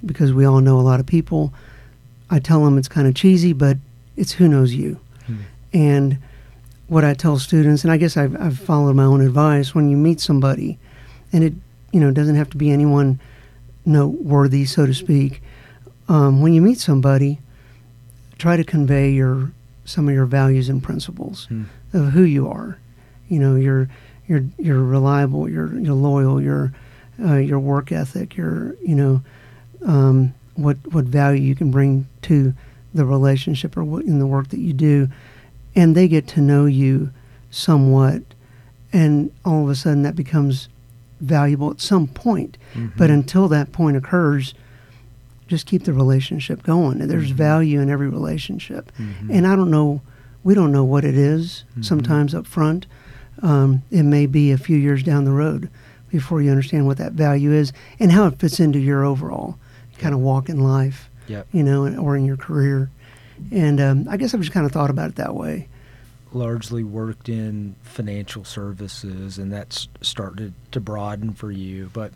because 0.05 0.33
we 0.33 0.45
all 0.45 0.61
know 0.61 0.79
a 0.79 0.83
lot 0.83 1.01
of 1.01 1.07
people. 1.07 1.53
I 2.31 2.39
tell 2.41 2.65
them 2.65 2.79
it's 2.79 2.89
kind 2.89 3.07
of 3.07 3.15
cheesy, 3.15 3.53
but 3.53 3.79
it's 4.17 4.33
who 4.33 4.49
knows 4.49 4.75
you. 4.75 4.99
Hmm. 5.27 5.37
And 5.73 6.19
what 6.89 7.05
I 7.05 7.15
tell 7.15 7.39
students, 7.39 7.83
and 7.85 7.93
I 7.93 7.97
guess 7.97 8.17
I've, 8.17 8.41
I've 8.41 8.59
followed 8.59 8.95
my 8.97 9.05
own 9.05 9.21
advice, 9.21 9.75
when 9.75 9.89
you 9.89 9.97
meet 9.97 10.21
somebody, 10.21 10.79
and 11.33 11.43
it 11.45 11.55
you 11.93 12.01
know 12.01 12.11
doesn't 12.11 12.37
have 12.37 12.51
to 12.51 12.57
be 12.57 12.71
anyone 12.71 13.19
noteworthy, 13.87 14.65
so 14.65 14.87
to 14.87 14.95
speak. 14.95 15.43
Um, 16.09 16.43
when 16.43 16.53
you 16.53 16.61
meet 16.61 16.79
somebody, 16.79 17.39
try 18.39 18.57
to 18.57 18.65
convey 18.65 19.11
your 19.11 19.53
some 19.85 20.09
of 20.09 20.15
your 20.15 20.27
values 20.27 20.69
and 20.69 20.83
principles 20.83 21.47
Hmm. 21.47 21.65
of 21.93 22.13
who 22.13 22.23
you 22.23 22.49
are. 22.49 22.79
You 23.29 23.39
know, 23.39 23.57
you're 23.57 23.89
you're 24.29 24.45
you're 24.59 24.83
reliable, 24.83 25.49
you're 25.49 25.75
you're 25.79 25.95
loyal, 25.95 26.41
you're 26.41 26.73
uh, 27.25 27.37
your 27.37 27.59
work 27.61 27.93
ethic, 27.93 28.37
your 28.37 28.75
you 28.83 28.95
know 28.95 29.23
um, 29.85 30.35
what 30.57 30.77
what 30.93 31.05
value 31.07 31.43
you 31.43 31.55
can 31.55 31.71
bring 31.71 32.07
to 32.23 32.53
the 32.95 33.05
relationship 33.05 33.77
or 33.77 34.01
in 34.01 34.19
the 34.21 34.27
work 34.27 34.49
that 34.49 34.61
you 34.61 34.73
do, 34.73 35.09
and 35.75 35.95
they 35.95 36.07
get 36.09 36.29
to 36.29 36.41
know 36.41 36.65
you 36.67 37.11
somewhat, 37.51 38.23
and 38.93 39.31
all 39.45 39.65
of 39.65 39.69
a 39.71 39.75
sudden 39.75 40.03
that 40.03 40.15
becomes 40.17 40.69
valuable 41.21 41.71
at 41.71 41.81
some 41.81 42.07
point. 42.07 42.57
But 42.97 43.11
Mhm. 43.11 43.15
until 43.15 43.49
that 43.49 43.73
point 43.73 43.97
occurs, 43.97 44.55
just 45.49 45.67
keep 45.67 45.85
the 45.85 45.93
relationship 45.93 46.63
going. 46.63 46.99
There's 46.99 47.33
Mhm. 47.33 47.37
value 47.37 47.81
in 47.81 47.91
every 47.91 48.09
relationship. 48.09 48.91
Mhm. 48.99 49.31
And 49.31 49.47
I 49.47 49.57
don't 49.57 49.71
know, 49.71 50.01
we 50.43 50.55
don't 50.55 50.73
know 50.73 50.85
what 50.85 51.05
it 51.05 51.17
is 51.17 51.65
Mhm. 51.77 51.85
sometimes 51.85 52.35
up 52.35 52.47
front. 52.47 52.87
Um, 53.43 53.83
it 53.91 54.05
may 54.05 54.27
be 54.27 54.53
a 54.53 54.57
few 54.59 54.77
years 54.77 55.03
down 55.03 55.25
the 55.25 55.33
road 55.33 55.69
before 56.11 56.41
you 56.41 56.51
understand 56.51 56.87
what 56.87 56.97
that 56.99 57.13
value 57.13 57.53
is 57.53 57.73
and 57.99 58.13
how 58.13 58.27
it 58.27 58.39
fits 58.39 58.61
into 58.61 58.79
your 58.79 59.05
overall 59.05 59.57
kind 59.99 60.15
of 60.15 60.21
walk 60.21 60.49
in 60.49 60.59
life, 60.61 61.09
Yep. 61.27 61.47
you 61.53 61.63
know, 61.63 61.87
or 61.97 62.17
in 62.17 62.25
your 62.25 62.37
career. 62.37 62.91
And 63.51 63.81
um, 63.81 64.07
I 64.09 64.17
guess 64.17 64.35
I've 64.35 64.41
just 64.41 64.53
kind 64.53 64.67
of 64.67 64.73
thought 64.73 64.91
about 64.91 65.11
it 65.11 65.17
that 65.17 65.35
way. 65.35 65.69
largely 66.33 66.85
worked 66.85 67.29
in 67.29 67.75
financial 67.83 68.45
services 68.45 69.39
and 69.39 69.53
that's 69.53 69.89
started 70.01 70.53
to 70.73 70.81
broaden 70.81 71.33
for 71.33 71.53
you 71.53 71.89
but 71.93 72.13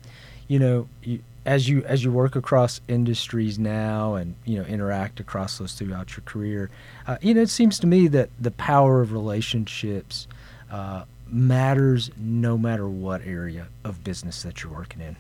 you 0.49 0.59
know 0.59 0.89
you, 1.05 1.21
as 1.47 1.69
you 1.69 1.85
as 1.85 2.03
you 2.03 2.11
work 2.11 2.35
across 2.35 2.81
industries 2.89 3.59
now 3.61 4.15
and 4.15 4.35
you 4.45 4.59
know 4.59 4.65
interact 4.65 5.21
across 5.21 5.59
those 5.59 5.73
throughout 5.75 6.17
your 6.17 6.25
career 6.25 6.69
uh, 7.07 7.17
you 7.21 7.33
know 7.33 7.41
it 7.43 7.49
seems 7.49 7.79
to 7.79 7.87
me 7.87 8.09
that 8.09 8.29
the 8.41 8.51
power 8.51 9.01
of 9.01 9.13
relationships 9.13 10.27
uh, 10.73 11.05
matters 11.29 12.11
no 12.17 12.59
matter 12.59 12.89
what 12.89 13.23
area 13.25 13.69
of 13.85 14.03
business 14.03 14.43
that 14.43 14.63
you're 14.65 14.73
working 14.73 15.01
in 15.01 15.15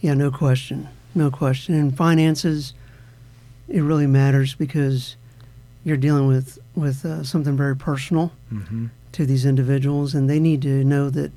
Yeah, 0.00 0.14
no 0.14 0.30
question. 0.30 0.88
No 1.14 1.30
question. 1.30 1.74
In 1.74 1.90
finances, 1.92 2.74
it 3.68 3.80
really 3.82 4.06
matters 4.06 4.54
because 4.54 5.16
you're 5.84 5.96
dealing 5.96 6.26
with, 6.26 6.58
with 6.74 7.04
uh, 7.04 7.22
something 7.22 7.56
very 7.56 7.76
personal. 7.76 8.32
mm-hmm. 8.52 8.86
to 9.12 9.24
these 9.26 9.46
individuals, 9.46 10.14
and 10.14 10.28
they 10.28 10.38
need 10.38 10.60
to 10.62 10.84
know 10.84 11.10
that 11.10 11.32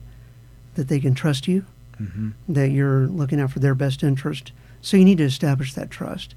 that 0.75 0.87
they 0.87 0.99
can 0.99 1.13
trust 1.13 1.47
you, 1.47 1.65
Mm-hmm. 2.01 2.29
that 2.49 2.69
you're 2.69 3.05
looking 3.07 3.39
out 3.39 3.51
for 3.51 3.59
their 3.59 3.75
best 3.75 4.01
interest. 4.03 4.51
So 4.81 4.97
you 4.97 5.05
need 5.05 5.19
to 5.19 5.23
establish 5.25 5.73
that 5.75 5.89
trust, 5.91 6.33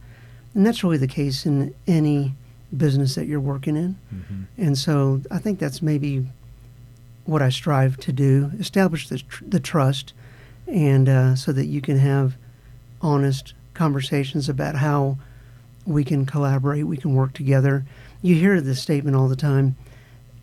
and 0.54 0.64
that's 0.66 0.84
really 0.84 0.98
the 0.98 1.06
case 1.08 1.46
in 1.46 1.74
any 1.86 2.34
business 2.76 3.14
that 3.14 3.26
you're 3.26 3.40
working 3.40 3.76
in. 3.76 3.96
Mm-hmm. 4.14 4.42
And 4.58 4.76
so 4.78 5.20
I 5.30 5.38
think 5.38 5.58
that's 5.58 5.80
maybe 5.82 6.26
what 7.24 7.42
I 7.42 7.48
strive 7.50 7.96
to 7.98 8.12
do: 8.12 8.50
establish 8.58 9.08
the, 9.08 9.18
tr- 9.18 9.44
the 9.48 9.60
trust, 9.60 10.12
and 10.66 11.08
uh, 11.08 11.34
so 11.36 11.52
that 11.52 11.66
you 11.66 11.80
can 11.80 11.98
have 11.98 12.34
honest 13.00 13.54
conversations 13.74 14.48
about 14.48 14.76
how 14.76 15.16
we 15.86 16.04
can 16.04 16.24
collaborate, 16.26 16.86
we 16.86 16.96
can 16.96 17.14
work 17.14 17.32
together. 17.34 17.84
You 18.22 18.34
hear 18.34 18.60
this 18.60 18.80
statement 18.80 19.16
all 19.16 19.28
the 19.28 19.36
time. 19.36 19.76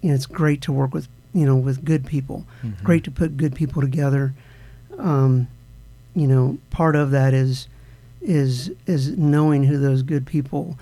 You 0.02 0.10
know, 0.10 0.16
it's 0.16 0.26
great 0.26 0.62
to 0.64 0.72
work 0.72 0.94
with 0.94 1.08
you 1.34 1.46
know 1.46 1.56
with 1.56 1.84
good 1.86 2.06
people. 2.06 2.46
Mhm. 2.64 2.84
Great 2.84 3.04
to 3.06 3.12
put 3.12 3.38
good 3.38 3.56
people 3.56 3.82
together. 3.82 4.34
Um, 4.98 5.48
you 6.16 6.28
know, 6.28 6.58
part 6.70 6.96
of 6.96 7.12
that 7.12 7.34
is 7.34 7.68
is 8.22 8.72
is 8.86 9.18
knowing 9.18 9.64
who 9.64 9.78
those 9.78 10.04
good 10.04 10.26
people, 10.26 10.78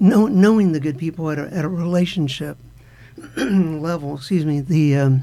know, 0.00 0.26
knowing 0.26 0.72
the 0.72 0.80
good 0.80 0.98
people 0.98 1.30
at 1.30 1.38
a, 1.38 1.46
at 1.54 1.64
a 1.64 1.68
relationship 1.68 2.58
level. 3.36 4.16
Excuse 4.16 4.44
me. 4.44 4.60
The 4.60 4.96
um, 4.96 5.22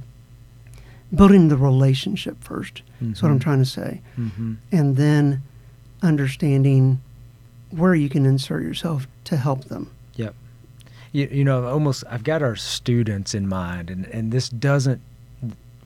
building 1.13 1.49
the 1.49 1.57
relationship 1.57 2.43
1st 2.43 2.81
That's 3.01 3.21
what 3.21 3.29
I'm 3.31 3.37
Mhm. 3.37 3.43
trying 3.43 3.59
to 3.59 3.65
say, 3.65 4.01
Mm-hmm. 4.17 4.53
and 4.71 4.95
then 4.97 5.43
understanding 6.01 6.99
where 7.73 7.95
you 7.95 8.09
can 8.09 8.25
insert 8.25 8.63
yourself 8.63 9.07
to 9.25 9.37
help 9.37 9.65
them. 9.65 9.89
Yep. 10.15 10.35
You, 11.11 11.27
you 11.31 11.43
know, 11.43 11.65
almost 11.65 12.03
I've 12.09 12.23
got 12.23 12.41
our 12.41 12.55
students 12.55 13.33
in 13.33 13.47
mind, 13.47 13.89
and, 13.89 14.05
and 14.05 14.31
this 14.31 14.49
doesn't, 14.49 15.01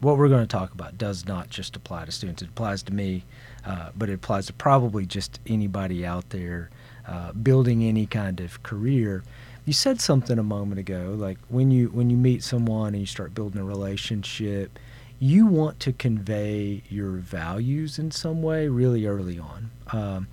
what 0.01 0.17
we're 0.17 0.27
going 0.27 0.46
to 0.46 0.48
talk 0.48 0.74
about 0.74 0.98
does 0.98 1.25
not 1.25 1.50
just 1.50 1.75
apply 1.75 2.06
to 2.06 2.12
students. 2.12 2.41
It 2.41 2.50
applies 2.50 2.84
to 2.84 2.94
me, 2.94 3.24
uh, 3.65 3.89
but 3.96 4.10
it 4.10 4.13
applies 4.13 4.48
to 4.48 4.53
probably 4.53 5.06
just 5.06 5.39
anybody 5.48 6.06
out 6.06 6.29
there 6.29 6.70
uh, 7.08 7.32
building 7.32 7.84
any 7.84 8.06
kind 8.06 8.39
of 8.39 8.62
career. 8.63 9.24
You 9.65 9.74
said 9.74 10.00
something 10.00 10.38
a 10.38 10.44
moment 10.44 10.79
ago, 10.79 11.15
like 11.17 11.38
when 11.50 11.72
you 11.72 11.88
when 11.88 12.10
you 12.10 12.15
meet 12.15 12.44
someone 12.44 12.89
and 12.89 13.00
you 13.00 13.06
start 13.06 13.34
building 13.34 13.60
a 13.62 13.65
relationship, 13.65 14.79
you 15.20 15.46
want 15.46 15.79
to 15.82 15.91
convey 15.91 16.84
your 16.89 17.12
values 17.12 18.00
in 18.00 18.12
some 18.12 18.41
way 18.41 18.67
really 18.67 19.06
early 19.06 19.39
on. 19.39 19.72
Um, 19.91 20.27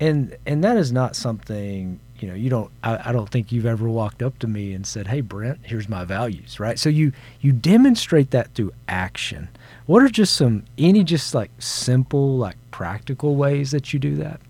and 0.00 0.36
and 0.46 0.62
that 0.64 0.76
is 0.76 0.92
not 0.92 1.16
something 1.16 1.98
you 2.18 2.28
know 2.28 2.34
you 2.34 2.50
don't 2.50 2.70
I, 2.82 3.10
I 3.10 3.12
don't 3.12 3.28
think 3.28 3.52
you've 3.52 3.66
ever 3.66 3.88
walked 3.88 4.22
up 4.22 4.38
to 4.40 4.46
me 4.46 4.72
and 4.72 4.86
said 4.86 5.06
hey 5.08 5.20
brent 5.20 5.58
here's 5.62 5.88
my 5.88 6.04
values 6.04 6.58
right 6.58 6.78
so 6.78 6.88
you 6.88 7.12
you 7.40 7.52
demonstrate 7.52 8.30
that 8.32 8.54
through 8.54 8.72
action 8.88 9.48
what 9.86 10.02
are 10.02 10.08
just 10.08 10.34
some 10.34 10.64
any 10.76 11.04
just 11.04 11.34
like 11.34 11.50
simple 11.58 12.36
like 12.36 12.56
practical 12.70 13.36
ways 13.36 13.70
that 13.70 13.92
you 13.92 13.98
do 13.98 14.16
that 14.16 14.40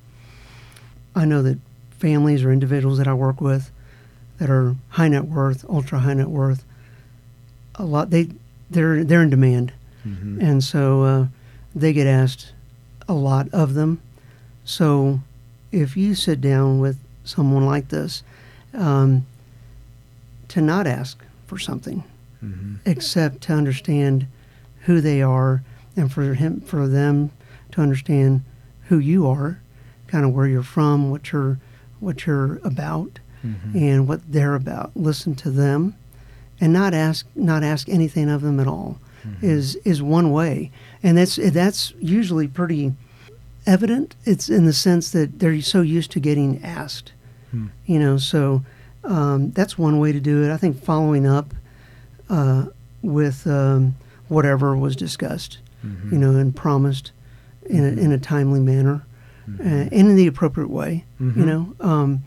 I 1.19 1.25
know 1.25 1.43
that 1.43 1.59
families 1.91 2.45
or 2.45 2.53
individuals 2.53 2.99
that 2.99 3.09
I 3.09 3.15
work 3.15 3.41
with 3.41 3.73
that 4.39 4.49
are 4.49 4.77
high 4.91 5.09
net 5.09 5.25
worth, 5.25 5.65
ultra 5.69 5.99
high 5.99 6.15
net 6.15 6.29
worth, 6.29 6.65
a 7.75 7.85
lot 7.85 8.11
they 8.11 8.29
they're 8.71 9.03
they're 9.03 9.23
in 9.23 9.31
demand, 9.31 9.73
mm-hmm. 10.07 10.41
and 10.41 10.63
so 10.63 11.03
uh, 11.03 11.27
they 11.75 11.93
get 11.93 12.07
asked 12.07 12.53
a 13.09 13.15
lot 13.15 13.49
of 13.53 13.75
them. 13.75 14.01
So 14.65 15.21
if 15.73 15.97
you 15.97 16.15
sit 16.15 16.41
down 16.41 16.81
with 16.81 16.99
someone 17.25 17.67
like 17.67 17.89
this, 17.89 18.23
um, 18.75 19.27
to 20.49 20.61
not 20.61 20.87
ask 20.87 21.23
for 21.47 21.59
something, 21.59 22.05
Mm-hmm. 22.45 22.77
except 22.87 23.41
to 23.43 23.53
understand 23.53 24.29
who 24.83 25.01
they 25.01 25.21
are, 25.23 25.63
and 25.97 26.11
for 26.13 26.35
him 26.35 26.61
for 26.61 26.87
them 26.87 27.33
to 27.73 27.81
understand 27.81 28.43
who 28.85 28.99
you 28.99 29.27
are, 29.27 29.59
kind 30.07 30.25
of 30.25 30.33
where 30.33 30.47
you're 30.47 30.63
from, 30.63 31.11
what 31.11 31.33
you're 31.33 31.59
what 32.01 32.27
you're 32.27 32.61
about, 32.63 33.19
Mm-hmm. 33.45 33.77
and 33.79 34.07
what 34.09 34.21
they're 34.33 34.55
about. 34.55 34.93
Listen 34.97 35.35
to 35.37 35.51
them, 35.51 35.95
and 36.61 36.73
not 36.73 36.95
ask 36.95 37.27
not 37.35 37.65
ask 37.65 37.89
anything 37.89 38.29
of 38.31 38.41
them 38.43 38.61
at 38.61 38.69
all. 38.69 38.99
Mhm. 39.27 39.43
Is 39.43 39.75
is 39.85 40.01
one 40.01 40.31
way, 40.31 40.71
and 41.03 41.19
that's 41.19 41.37
that's 41.37 41.93
usually 41.99 42.47
pretty 42.47 42.95
evident. 43.73 44.17
It's 44.25 44.49
in 44.49 44.65
the 44.65 44.73
sense 44.73 45.11
that 45.11 45.39
they're 45.39 45.61
so 45.61 45.83
used 45.83 46.11
to 46.13 46.21
getting 46.21 46.63
asked, 46.65 47.13
Hmm. 47.53 47.67
you 47.87 47.99
know. 47.99 48.17
So 48.17 48.65
um, 49.05 49.53
that's 49.53 49.79
one 49.79 49.99
way 50.01 50.11
to 50.13 50.21
do 50.21 50.43
it. 50.43 50.51
I 50.53 50.57
think 50.57 50.83
following 50.83 51.27
up 51.27 51.55
uh, 52.29 52.67
with 53.03 53.47
um, 53.47 53.95
whatever 54.29 54.77
was 54.77 54.97
discussed, 54.97 55.59
Mhm. 55.87 56.13
you 56.13 56.19
know, 56.19 56.33
and 56.37 56.55
promised 56.55 57.13
in 57.67 57.85
a, 57.85 57.89
in 57.89 58.13
a 58.13 58.19
timely 58.19 58.61
manner 58.61 59.03
Mhm. 59.49 59.61
uh, 59.61 59.89
and 59.93 60.09
in 60.11 60.17
the 60.17 60.27
appropriate 60.27 60.69
way, 60.71 61.05
Mhm. 61.21 61.37
you 61.37 61.47
know, 61.47 61.75
um, 61.81 62.23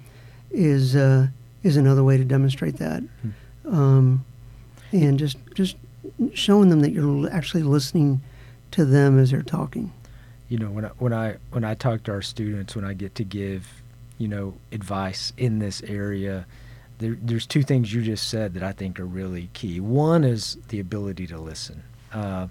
is 0.52 0.96
uh, 0.96 1.28
is 1.64 1.76
another 1.78 2.04
way 2.04 2.18
to 2.18 2.24
demonstrate 2.26 2.78
that. 2.78 3.04
Hmm. 3.22 3.76
Um, 3.76 4.26
and 4.92 5.20
just 5.20 5.38
just 5.54 5.76
showing 6.34 6.70
them 6.70 6.80
that 6.82 6.92
you're 6.92 7.30
actually 7.32 7.64
listening 7.64 8.22
to 8.72 8.86
them 8.86 9.20
as 9.20 9.30
they're 9.32 9.44
talking. 9.44 9.92
You 10.52 10.58
know, 10.58 10.70
when 10.70 10.84
I, 10.84 10.90
when 11.00 11.14
I 11.14 11.38
when 11.52 11.64
I 11.64 11.76
talk 11.76 12.04
to 12.04 12.12
our 12.12 12.22
students, 12.22 12.76
when 12.76 12.84
I 12.84 12.92
get 12.92 13.16
to 13.16 13.24
give, 13.24 13.82
you 14.18 14.28
know, 14.28 14.56
advice 14.74 15.32
in 15.38 15.60
this 15.60 15.82
area, 15.84 16.46
there, 17.00 17.18
there's 17.22 17.46
two 17.46 17.64
things 17.64 17.94
you 17.94 18.02
just 18.02 18.28
said 18.28 18.54
that 18.56 18.62
I 18.62 18.74
think 18.74 19.00
are 19.00 19.06
really 19.06 19.50
key. 19.54 19.80
One 19.80 20.26
is 20.26 20.58
the 20.68 20.82
ability 20.82 21.26
to 21.28 21.38
listen, 21.38 21.84
uh, 22.12 22.48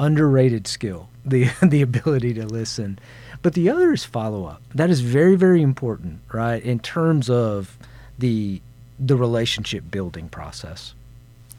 underrated 0.00 0.66
skill, 0.66 1.10
the 1.24 1.48
the 1.62 1.80
ability 1.80 2.34
to 2.34 2.44
listen, 2.44 2.98
but 3.40 3.54
the 3.54 3.70
other 3.70 3.92
is 3.92 4.04
follow 4.04 4.46
up. 4.46 4.60
That 4.74 4.90
is 4.90 5.02
very 5.02 5.36
very 5.36 5.62
important, 5.62 6.22
right? 6.32 6.60
In 6.60 6.80
terms 6.80 7.30
of 7.30 7.78
the 8.18 8.60
the 8.98 9.16
relationship 9.16 9.92
building 9.92 10.28
process. 10.28 10.92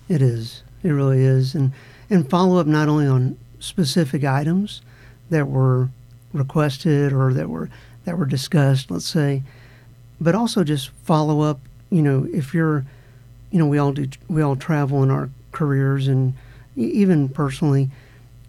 It 0.09 0.21
is. 0.21 0.61
It 0.83 0.89
really 0.89 1.21
is, 1.21 1.55
and 1.55 1.71
and 2.09 2.29
follow 2.29 2.59
up 2.59 2.67
not 2.67 2.89
only 2.89 3.07
on 3.07 3.37
specific 3.61 4.25
items 4.25 4.81
that 5.29 5.47
were 5.47 5.89
requested 6.33 7.13
or 7.13 7.33
that 7.33 7.49
were 7.49 7.69
that 8.05 8.17
were 8.17 8.25
discussed, 8.25 8.91
let's 8.91 9.07
say, 9.07 9.41
but 10.21 10.35
also 10.35 10.63
just 10.63 10.89
follow 11.03 11.41
up. 11.41 11.59
You 11.89 12.01
know, 12.01 12.27
if 12.31 12.53
you're, 12.53 12.85
you 13.51 13.59
know, 13.59 13.67
we 13.67 13.77
all 13.77 13.91
do. 13.91 14.07
We 14.27 14.41
all 14.41 14.55
travel 14.55 15.03
in 15.03 15.11
our 15.11 15.29
careers 15.51 16.07
and 16.07 16.33
even 16.75 17.29
personally, 17.29 17.89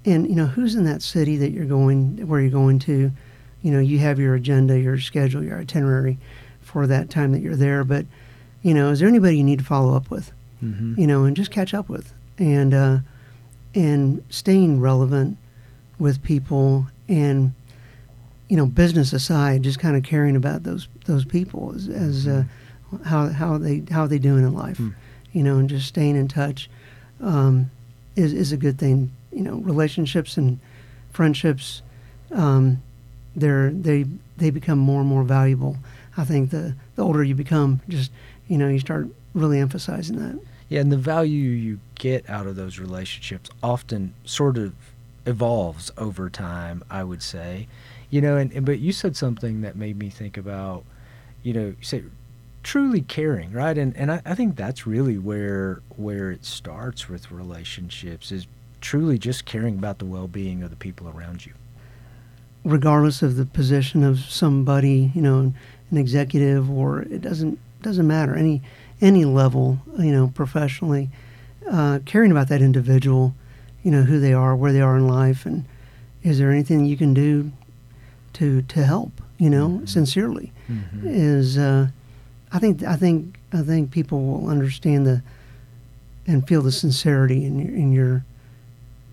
and 0.04 0.28
you 0.28 0.34
know, 0.34 0.46
who's 0.46 0.74
in 0.74 0.84
that 0.84 1.02
city 1.02 1.36
that 1.36 1.50
you're 1.50 1.64
going, 1.64 2.26
where 2.28 2.40
you're 2.40 2.50
going 2.50 2.78
to. 2.80 3.10
You 3.62 3.72
know, 3.72 3.80
you 3.80 3.98
have 3.98 4.20
your 4.20 4.34
agenda, 4.34 4.78
your 4.78 5.00
schedule, 5.00 5.42
your 5.42 5.58
itinerary 5.58 6.18
for 6.60 6.86
that 6.86 7.10
time 7.10 7.32
that 7.32 7.40
you're 7.40 7.56
there, 7.56 7.82
but 7.84 8.06
you 8.62 8.74
know, 8.74 8.90
is 8.90 9.00
there 9.00 9.08
anybody 9.08 9.38
you 9.38 9.44
need 9.44 9.60
to 9.60 9.64
follow 9.64 9.94
up 9.94 10.10
with? 10.10 10.32
Mm-hmm. 10.62 11.00
You 11.00 11.06
know, 11.06 11.24
and 11.24 11.36
just 11.36 11.50
catch 11.50 11.74
up 11.74 11.88
with 11.88 12.12
and 12.38 12.74
uh, 12.74 12.98
and 13.74 14.24
staying 14.28 14.80
relevant 14.80 15.38
with 15.98 16.22
people 16.22 16.86
and 17.08 17.52
you 18.48 18.56
know 18.56 18.66
business 18.66 19.12
aside 19.12 19.62
just 19.62 19.78
kind 19.78 19.96
of 19.96 20.02
caring 20.02 20.36
about 20.36 20.62
those 20.62 20.88
those 21.06 21.24
people 21.24 21.72
as, 21.74 21.88
as 21.88 22.26
uh, 22.26 22.44
how 23.04 23.28
how 23.28 23.58
they 23.58 23.82
how 23.90 24.06
they 24.06 24.18
doing 24.18 24.44
in 24.44 24.54
life 24.54 24.78
mm. 24.78 24.94
you 25.32 25.42
know 25.42 25.58
and 25.58 25.68
just 25.68 25.86
staying 25.86 26.16
in 26.16 26.28
touch 26.28 26.68
um, 27.20 27.70
is 28.14 28.32
is 28.32 28.52
a 28.52 28.56
good 28.56 28.78
thing. 28.78 29.12
You 29.32 29.42
know 29.42 29.56
relationships 29.56 30.36
and 30.36 30.58
friendships 31.10 31.82
um, 32.32 32.82
they're 33.34 33.70
they 33.70 34.06
they 34.36 34.50
become 34.50 34.78
more 34.78 35.00
and 35.00 35.08
more 35.08 35.22
valuable. 35.22 35.76
I 36.16 36.24
think 36.24 36.50
the 36.50 36.74
the 36.96 37.02
older 37.02 37.22
you 37.22 37.34
become 37.34 37.80
just 37.88 38.10
you 38.48 38.58
know 38.58 38.68
you 38.68 38.78
start 38.78 39.08
really 39.34 39.58
emphasizing 39.58 40.16
that. 40.16 40.40
Yeah, 40.68 40.80
and 40.80 40.90
the 40.90 40.96
value 40.96 41.50
you 41.50 41.78
get 41.94 42.28
out 42.28 42.46
of 42.46 42.56
those 42.56 42.78
relationships 42.78 43.50
often 43.62 44.14
sort 44.24 44.58
of 44.58 44.74
evolves 45.26 45.92
over 45.98 46.30
time, 46.30 46.82
I 46.88 47.04
would 47.04 47.22
say. 47.22 47.68
You 48.08 48.20
know, 48.20 48.36
and, 48.36 48.52
and 48.52 48.64
but 48.64 48.78
you 48.78 48.92
said 48.92 49.16
something 49.16 49.62
that 49.62 49.76
made 49.76 49.98
me 49.98 50.08
think 50.10 50.36
about, 50.36 50.84
you 51.42 51.52
know, 51.52 51.66
you 51.66 51.76
say 51.82 52.02
truly 52.62 53.00
caring, 53.00 53.52
right? 53.52 53.76
And 53.76 53.96
and 53.96 54.10
I, 54.10 54.22
I 54.24 54.34
think 54.34 54.56
that's 54.56 54.86
really 54.86 55.18
where 55.18 55.82
where 55.96 56.30
it 56.30 56.44
starts 56.44 57.08
with 57.08 57.30
relationships 57.30 58.32
is 58.32 58.46
truly 58.80 59.18
just 59.18 59.44
caring 59.44 59.78
about 59.78 59.98
the 59.98 60.04
well 60.04 60.28
being 60.28 60.62
of 60.62 60.70
the 60.70 60.76
people 60.76 61.08
around 61.08 61.46
you. 61.46 61.52
Regardless 62.64 63.22
of 63.22 63.36
the 63.36 63.46
position 63.46 64.02
of 64.02 64.20
somebody, 64.20 65.12
you 65.14 65.22
know, 65.22 65.52
an 65.90 65.96
executive 65.96 66.70
or 66.70 67.02
it 67.02 67.22
doesn't 67.22 67.58
doesn't 67.82 68.06
matter. 68.06 68.34
Any 68.34 68.62
any 69.00 69.24
level, 69.24 69.78
you 69.98 70.12
know, 70.12 70.28
professionally, 70.34 71.10
uh, 71.70 72.00
caring 72.04 72.30
about 72.30 72.48
that 72.48 72.62
individual, 72.62 73.34
you 73.86 73.92
know, 73.92 74.02
who 74.02 74.18
they 74.18 74.32
are, 74.32 74.56
where 74.56 74.72
they 74.72 74.80
are 74.80 74.96
in 74.96 75.06
life, 75.06 75.46
and 75.46 75.64
is 76.24 76.38
there 76.38 76.50
anything 76.50 76.86
you 76.86 76.96
can 76.96 77.14
do 77.14 77.52
to 78.32 78.62
to 78.62 78.82
help, 78.82 79.12
you 79.38 79.48
know, 79.48 79.68
mm-hmm. 79.68 79.86
sincerely, 79.86 80.50
mm-hmm. 80.68 81.06
is 81.06 81.56
uh, 81.56 81.86
I 82.50 82.58
think 82.58 82.82
I 82.82 82.96
think 82.96 83.38
I 83.52 83.62
think 83.62 83.92
people 83.92 84.26
will 84.26 84.48
understand 84.48 85.06
the 85.06 85.22
and 86.26 86.44
feel 86.48 86.62
the 86.62 86.72
sincerity 86.72 87.44
in 87.44 87.60
your 87.60 87.76
in 87.76 87.92
your 87.92 88.24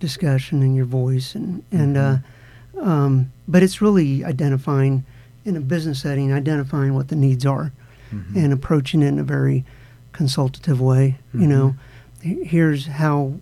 discussion 0.00 0.60
and 0.60 0.74
your 0.74 0.86
voice 0.86 1.36
and 1.36 1.62
and 1.70 1.94
mm-hmm. 1.94 2.80
uh, 2.80 2.82
um, 2.82 3.30
but 3.46 3.62
it's 3.62 3.80
really 3.80 4.24
identifying 4.24 5.04
in 5.44 5.56
a 5.56 5.60
business 5.60 6.02
setting, 6.02 6.32
identifying 6.32 6.94
what 6.94 7.06
the 7.06 7.16
needs 7.16 7.46
are 7.46 7.70
mm-hmm. 8.12 8.36
and 8.36 8.52
approaching 8.52 9.02
it 9.02 9.06
in 9.06 9.20
a 9.20 9.22
very 9.24 9.64
consultative 10.10 10.80
way. 10.80 11.16
Mm-hmm. 11.28 11.42
You 11.42 11.46
know, 11.46 11.76
here's 12.20 12.86
how 12.86 13.34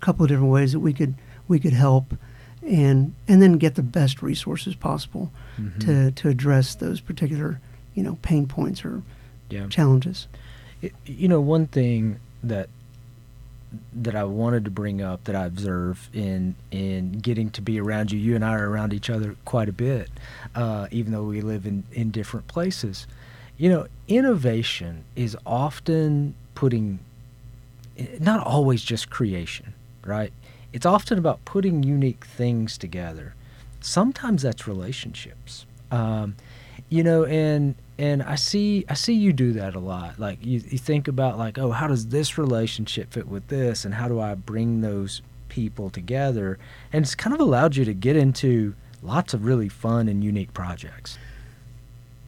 a 0.00 0.04
couple 0.04 0.24
of 0.24 0.28
different 0.28 0.50
ways 0.50 0.72
that 0.72 0.80
we 0.80 0.92
could 0.92 1.14
we 1.48 1.58
could 1.58 1.72
help, 1.72 2.14
and 2.62 3.14
and 3.28 3.42
then 3.42 3.54
get 3.54 3.74
the 3.74 3.82
best 3.82 4.22
resources 4.22 4.74
possible 4.74 5.30
mm-hmm. 5.58 5.78
to 5.80 6.10
to 6.12 6.28
address 6.28 6.74
those 6.74 7.00
particular 7.00 7.60
you 7.94 8.02
know 8.02 8.18
pain 8.22 8.46
points 8.46 8.84
or 8.84 9.02
yeah. 9.50 9.66
challenges. 9.68 10.28
It, 10.82 10.94
you 11.04 11.28
know, 11.28 11.40
one 11.40 11.66
thing 11.66 12.20
that 12.42 12.68
that 13.92 14.16
I 14.16 14.24
wanted 14.24 14.64
to 14.64 14.70
bring 14.70 15.00
up 15.00 15.24
that 15.24 15.36
I 15.36 15.44
observe 15.44 16.08
in 16.12 16.54
in 16.70 17.12
getting 17.12 17.50
to 17.50 17.62
be 17.62 17.80
around 17.80 18.10
you. 18.10 18.18
You 18.18 18.34
and 18.34 18.44
I 18.44 18.54
are 18.54 18.68
around 18.68 18.92
each 18.92 19.10
other 19.10 19.36
quite 19.44 19.68
a 19.68 19.72
bit, 19.72 20.10
uh, 20.54 20.88
even 20.90 21.12
though 21.12 21.24
we 21.24 21.40
live 21.40 21.66
in 21.66 21.84
in 21.92 22.10
different 22.10 22.46
places. 22.48 23.06
You 23.56 23.68
know, 23.68 23.86
innovation 24.08 25.04
is 25.16 25.36
often 25.44 26.34
putting, 26.54 26.98
not 28.18 28.44
always 28.44 28.82
just 28.82 29.10
creation, 29.10 29.74
right? 30.04 30.32
It's 30.72 30.86
often 30.86 31.18
about 31.18 31.44
putting 31.44 31.82
unique 31.82 32.24
things 32.24 32.78
together. 32.78 33.34
Sometimes 33.80 34.42
that's 34.42 34.68
relationships. 34.68 35.66
Um, 35.90 36.36
you 36.88 37.02
know, 37.02 37.24
and 37.24 37.74
and 37.98 38.22
I 38.22 38.34
see 38.34 38.84
I 38.88 38.94
see 38.94 39.14
you 39.14 39.32
do 39.32 39.52
that 39.52 39.74
a 39.74 39.78
lot. 39.78 40.18
Like 40.18 40.44
you, 40.44 40.62
you 40.68 40.78
think 40.78 41.08
about 41.08 41.38
like, 41.38 41.58
oh, 41.58 41.70
how 41.70 41.86
does 41.86 42.08
this 42.08 42.38
relationship 42.38 43.12
fit 43.12 43.28
with 43.28 43.48
this, 43.48 43.84
and 43.84 43.94
how 43.94 44.08
do 44.08 44.20
I 44.20 44.34
bring 44.34 44.80
those 44.80 45.22
people 45.48 45.90
together? 45.90 46.58
And 46.92 47.04
it's 47.04 47.14
kind 47.14 47.34
of 47.34 47.40
allowed 47.40 47.76
you 47.76 47.84
to 47.84 47.94
get 47.94 48.16
into 48.16 48.74
lots 49.02 49.34
of 49.34 49.44
really 49.44 49.68
fun 49.68 50.08
and 50.08 50.22
unique 50.22 50.52
projects. 50.52 51.18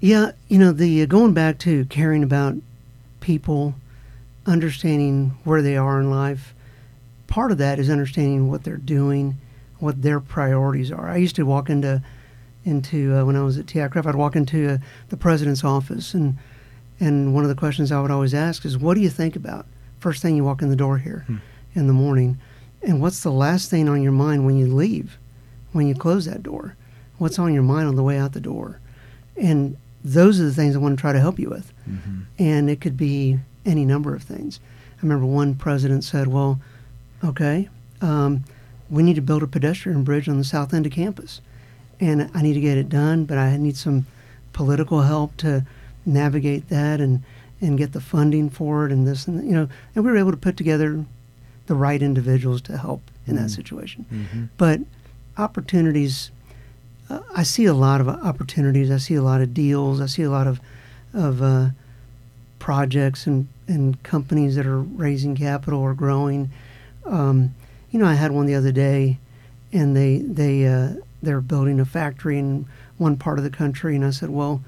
Yeah, 0.01 0.33
you 0.49 0.59
know, 0.59 0.73
the 0.73 1.03
uh, 1.03 1.07
going 1.07 1.33
back 1.33 1.59
to 1.61 1.85
caring 1.87 2.23
about 2.23 2.57
people, 3.21 3.75
understanding 4.47 5.39
where 5.45 5.63
they 5.63 5.77
are 5.77 6.01
in 6.01 6.11
life. 6.11 6.55
Part 7.33 7.51
of 7.51 7.57
that 7.57 7.79
is 7.79 7.89
understanding 7.89 8.51
what 8.51 8.63
they're 8.63 8.77
doing, 8.77 9.39
what 9.79 10.03
their 10.03 10.21
priorities 10.21 10.93
are. 10.93 11.09
I 11.09 11.17
used 11.17 11.35
to 11.37 11.45
walk 11.45 11.71
into 11.71 12.03
into 12.63 13.17
uh, 13.17 13.25
when 13.25 13.37
I 13.37 13.43
was 13.43 13.57
at 13.57 13.65
TIAA-CREF, 13.65 14.07
I'd 14.07 14.17
walk 14.17 14.37
into 14.37 14.69
uh, 14.69 14.79
the 15.09 15.17
president's 15.17 15.65
office, 15.65 16.13
and 16.13 16.37
and 17.01 17.33
one 17.33 17.43
of 17.43 17.49
the 17.49 17.57
questions 17.57 17.91
I 17.91 18.03
would 18.03 18.11
always 18.11 18.35
ask 18.35 18.67
is, 18.67 18.77
"What 18.77 18.97
do 18.97 19.01
you 19.01 19.09
think 19.09 19.35
about 19.35 19.65
first 19.99 20.21
thing 20.21 20.37
you 20.37 20.45
walk 20.45 20.61
in 20.61 20.69
the 20.69 20.77
door 20.77 20.99
here 20.99 21.25
hmm. 21.27 21.37
in 21.75 21.87
the 21.87 21.95
morning, 21.95 22.37
and 22.83 23.01
what's 23.01 23.23
the 23.23 23.33
last 23.33 23.71
thing 23.71 23.89
on 23.89 24.03
your 24.03 24.13
mind 24.13 24.45
when 24.45 24.59
you 24.59 24.67
leave, 24.67 25.17
when 25.73 25.87
you 25.87 25.95
close 25.95 26.27
that 26.27 26.43
door? 26.43 26.77
What's 27.17 27.39
on 27.39 27.55
your 27.55 27.63
mind 27.63 27.89
on 27.89 27.97
the 27.97 28.03
way 28.03 28.19
out 28.19 28.35
the 28.35 28.41
door?" 28.41 28.79
And 29.39 29.79
those 30.05 30.39
are 30.39 30.45
the 30.45 30.53
things 30.53 30.77
I 30.77 30.81
want 30.81 30.99
to 30.99 31.01
try 31.01 31.15
to 31.15 31.21
help 31.21 31.39
you 31.39 31.49
with. 31.49 31.73
Mm-hmm. 31.89 32.21
And 32.39 32.69
it 32.69 32.83
could 32.83 32.99
be 32.99 33.39
any 33.65 33.87
number 33.87 34.15
of 34.15 34.23
things. 34.23 34.61
I 34.99 35.01
remember 35.01 35.25
one 35.25 35.55
president 35.55 36.05
said, 36.05 36.29
Well, 36.29 36.61
okay, 37.25 37.69
um, 38.01 38.45
we 38.91 39.03
need 39.03 39.17
to 39.17 39.23
build 39.23 39.43
a 39.43 39.47
pedestrian 39.47 40.05
bridge 40.05 40.29
on 40.29 40.39
the 40.39 40.45
south 40.45 40.75
end 40.75 40.87
of 40.87 40.93
campus. 40.93 41.41
And 42.01 42.31
I 42.35 42.43
need 42.43 42.55
to 42.55 42.61
get 42.61 42.79
it 42.79 42.89
done, 42.89 43.25
but 43.25 43.39
I 43.39 43.57
need 43.57 43.77
some 43.77 44.07
political 44.53 45.03
help 45.03 45.37
to 45.39 45.65
navigate 46.05 46.69
that 46.69 47.01
and, 47.01 47.23
and 47.61 47.79
get 47.79 47.93
the 47.93 48.01
funding 48.01 48.51
for 48.51 48.85
it 48.85 48.93
and 48.93 49.07
this 49.07 49.29
and 49.29 49.45
you 49.45 49.53
know 49.53 49.69
and 49.95 50.05
we 50.05 50.11
were 50.11 50.17
able 50.17 50.33
to 50.33 50.37
put 50.37 50.57
together 50.57 51.05
the 51.67 51.75
right 51.77 52.03
individuals 52.03 52.61
to 52.63 52.77
help 52.77 53.03
in 53.27 53.35
mm-hmm. 53.35 53.45
that 53.45 53.51
situation. 53.51 54.05
Mm-hmm. 54.13 54.45
But 54.59 54.81
opportunities 55.39 56.33
uh, 57.09 57.21
I 57.35 57.43
see 57.43 57.67
a 57.67 57.75
lot 57.75 58.01
of 58.01 58.09
opportunities. 58.09 58.91
I 58.91 58.97
see 58.97 59.15
a 59.15 59.23
lot 59.23 59.41
of 59.41 59.55
deals. 59.55 60.01
I 60.01 60.07
see 60.07 60.23
a 60.23 60.31
lot 60.31 60.47
of 60.47 60.61
of 61.15 61.43
uh, 61.43 61.69
projects 62.59 63.27
and, 63.27 63.49
and 63.69 64.03
companies 64.03 64.57
that 64.57 64.67
are 64.67 64.81
raising 64.81 65.37
capital 65.37 65.81
or 65.81 65.95
growing. 65.95 66.51
Um, 67.05 67.55
you 67.91 67.99
know, 67.99 68.07
I 68.07 68.15
had 68.15 68.33
one 68.33 68.47
the 68.47 68.55
other 68.55 68.73
day, 68.73 69.19
and 69.73 69.97
they 69.97 70.19
they 70.19 70.67
uh, 70.67 70.95
they're 71.23 71.41
building 71.41 71.81
a 71.81 71.85
factory 71.85 72.39
in 72.39 72.67
one 72.99 73.17
part 73.17 73.39
of 73.39 73.45
the 73.45 73.51
country, 73.51 73.95
and 73.97 74.05
I 74.05 74.11
said, 74.11 74.31
well, 74.31 74.63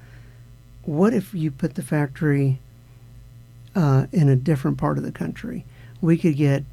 what 0.84 1.14
if 1.14 1.34
you 1.34 1.50
put 1.50 1.74
the 1.74 1.82
factory 1.82 2.58
uh, 3.74 4.06
in 4.12 4.28
a 4.28 4.36
different 4.36 4.78
part 4.78 4.98
of 4.98 5.04
the 5.04 5.12
country? 5.12 5.64
We 6.00 6.18
could 6.18 6.36
get 6.36 6.64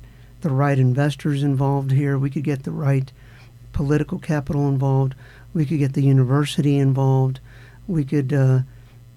the 0.41 0.49
right 0.49 0.77
investors 0.77 1.43
involved 1.43 1.91
here. 1.91 2.17
We 2.17 2.29
could 2.29 2.43
get 2.43 2.63
the 2.63 2.71
right 2.71 3.11
political 3.73 4.19
capital 4.19 4.67
involved. 4.67 5.15
We 5.53 5.65
could 5.65 5.79
get 5.79 5.93
the 5.93 6.03
university 6.03 6.77
involved. 6.77 7.39
We 7.87 8.03
could 8.03 8.33
uh, 8.33 8.59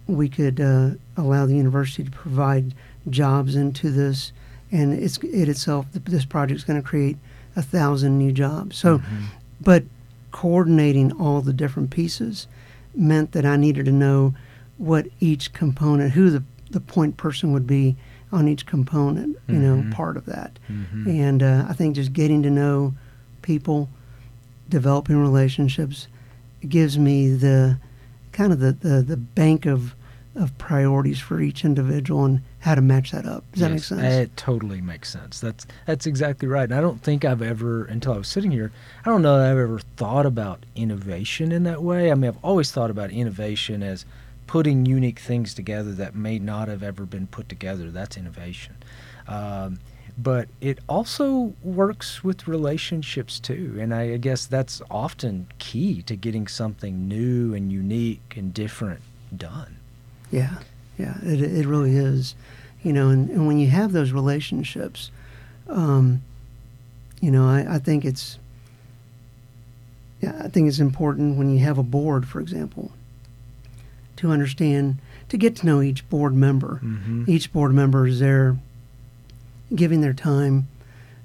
we 0.06 0.28
could 0.28 0.60
uh, 0.60 0.90
allow 1.16 1.46
the 1.46 1.56
university 1.56 2.04
to 2.04 2.10
provide 2.10 2.74
jobs 3.08 3.56
into 3.56 3.90
this, 3.90 4.32
and 4.72 4.92
it's 4.92 5.18
it 5.18 5.48
itself. 5.48 5.86
This 5.92 6.24
project 6.24 6.58
is 6.58 6.64
going 6.64 6.80
to 6.80 6.86
create 6.86 7.16
a 7.56 7.62
thousand 7.62 8.18
new 8.18 8.32
jobs. 8.32 8.76
So, 8.76 8.98
mm-hmm. 8.98 9.24
but 9.60 9.84
coordinating 10.32 11.12
all 11.12 11.40
the 11.40 11.52
different 11.52 11.90
pieces 11.90 12.48
meant 12.94 13.32
that 13.32 13.46
I 13.46 13.56
needed 13.56 13.86
to 13.86 13.92
know 13.92 14.34
what 14.78 15.06
each 15.20 15.52
component, 15.52 16.12
who 16.12 16.30
the 16.30 16.42
the 16.70 16.80
point 16.80 17.16
person 17.16 17.52
would 17.52 17.66
be 17.66 17.96
on 18.32 18.48
each 18.48 18.66
component, 18.66 19.38
you 19.46 19.54
mm-hmm. 19.54 19.88
know, 19.88 19.94
part 19.94 20.16
of 20.16 20.26
that. 20.26 20.58
Mm-hmm. 20.68 21.08
And 21.08 21.42
uh, 21.42 21.66
I 21.68 21.72
think 21.72 21.94
just 21.94 22.12
getting 22.12 22.42
to 22.42 22.50
know 22.50 22.94
people, 23.42 23.88
developing 24.68 25.16
relationships, 25.16 26.08
gives 26.68 26.98
me 26.98 27.28
the 27.28 27.78
kind 28.32 28.52
of 28.52 28.58
the, 28.58 28.72
the, 28.72 29.02
the 29.02 29.16
bank 29.16 29.66
of 29.66 29.94
of 30.36 30.56
priorities 30.58 31.20
for 31.20 31.40
each 31.40 31.64
individual 31.64 32.24
and 32.24 32.42
how 32.60 32.74
to 32.74 32.80
match 32.80 33.12
that 33.12 33.26
up. 33.26 33.44
Does 33.52 33.60
yes, 33.60 33.68
that 33.68 33.74
make 33.74 33.82
sense? 33.82 34.02
It 34.02 34.36
totally 34.36 34.80
makes 34.80 35.10
sense. 35.10 35.40
That's 35.40 35.66
that's 35.86 36.06
exactly 36.06 36.48
right. 36.48 36.64
And 36.64 36.74
I 36.74 36.80
don't 36.80 37.00
think 37.00 37.24
I've 37.24 37.42
ever 37.42 37.84
until 37.84 38.14
I 38.14 38.18
was 38.18 38.28
sitting 38.28 38.50
here, 38.50 38.72
I 39.04 39.10
don't 39.10 39.22
know 39.22 39.38
that 39.38 39.50
I've 39.50 39.58
ever 39.58 39.78
thought 39.96 40.26
about 40.26 40.64
innovation 40.74 41.52
in 41.52 41.62
that 41.64 41.82
way. 41.82 42.10
I 42.10 42.14
mean, 42.14 42.28
I've 42.28 42.44
always 42.44 42.72
thought 42.72 42.90
about 42.90 43.10
innovation 43.10 43.82
as 43.82 44.04
putting 44.46 44.86
unique 44.86 45.18
things 45.18 45.54
together 45.54 45.92
that 45.92 46.14
may 46.14 46.38
not 46.38 46.68
have 46.68 46.82
ever 46.82 47.06
been 47.06 47.26
put 47.26 47.48
together. 47.48 47.90
That's 47.90 48.16
innovation. 48.16 48.76
Um, 49.26 49.78
but 50.16 50.48
it 50.60 50.78
also 50.88 51.54
works 51.62 52.22
with 52.22 52.46
relationships 52.46 53.40
too. 53.40 53.76
And 53.80 53.92
I 53.92 54.16
guess 54.18 54.46
that's 54.46 54.80
often 54.90 55.48
key 55.58 56.02
to 56.02 56.14
getting 56.14 56.46
something 56.46 57.08
new 57.08 57.54
and 57.54 57.72
unique 57.72 58.34
and 58.36 58.54
different 58.54 59.00
done. 59.36 59.73
Yeah, 60.34 60.58
yeah, 60.98 61.14
it, 61.22 61.40
it 61.40 61.64
really 61.64 61.96
is. 61.96 62.34
You 62.82 62.92
know, 62.92 63.08
and, 63.08 63.30
and 63.30 63.46
when 63.46 63.58
you 63.58 63.68
have 63.68 63.92
those 63.92 64.10
relationships, 64.10 65.12
um, 65.68 66.22
you 67.20 67.30
know, 67.30 67.46
I, 67.48 67.76
I 67.76 67.78
think 67.78 68.04
it's, 68.04 68.38
yeah, 70.20 70.36
I 70.42 70.48
think 70.48 70.66
it's 70.66 70.80
important 70.80 71.38
when 71.38 71.50
you 71.54 71.60
have 71.60 71.78
a 71.78 71.84
board, 71.84 72.26
for 72.26 72.40
example, 72.40 72.90
to 74.16 74.32
understand, 74.32 74.98
to 75.28 75.36
get 75.36 75.54
to 75.56 75.66
know 75.66 75.80
each 75.80 76.08
board 76.10 76.34
member. 76.34 76.80
Mm-hmm. 76.82 77.24
Each 77.28 77.52
board 77.52 77.72
member 77.72 78.08
is 78.08 78.18
there 78.18 78.56
giving 79.72 80.00
their 80.00 80.12
time. 80.12 80.66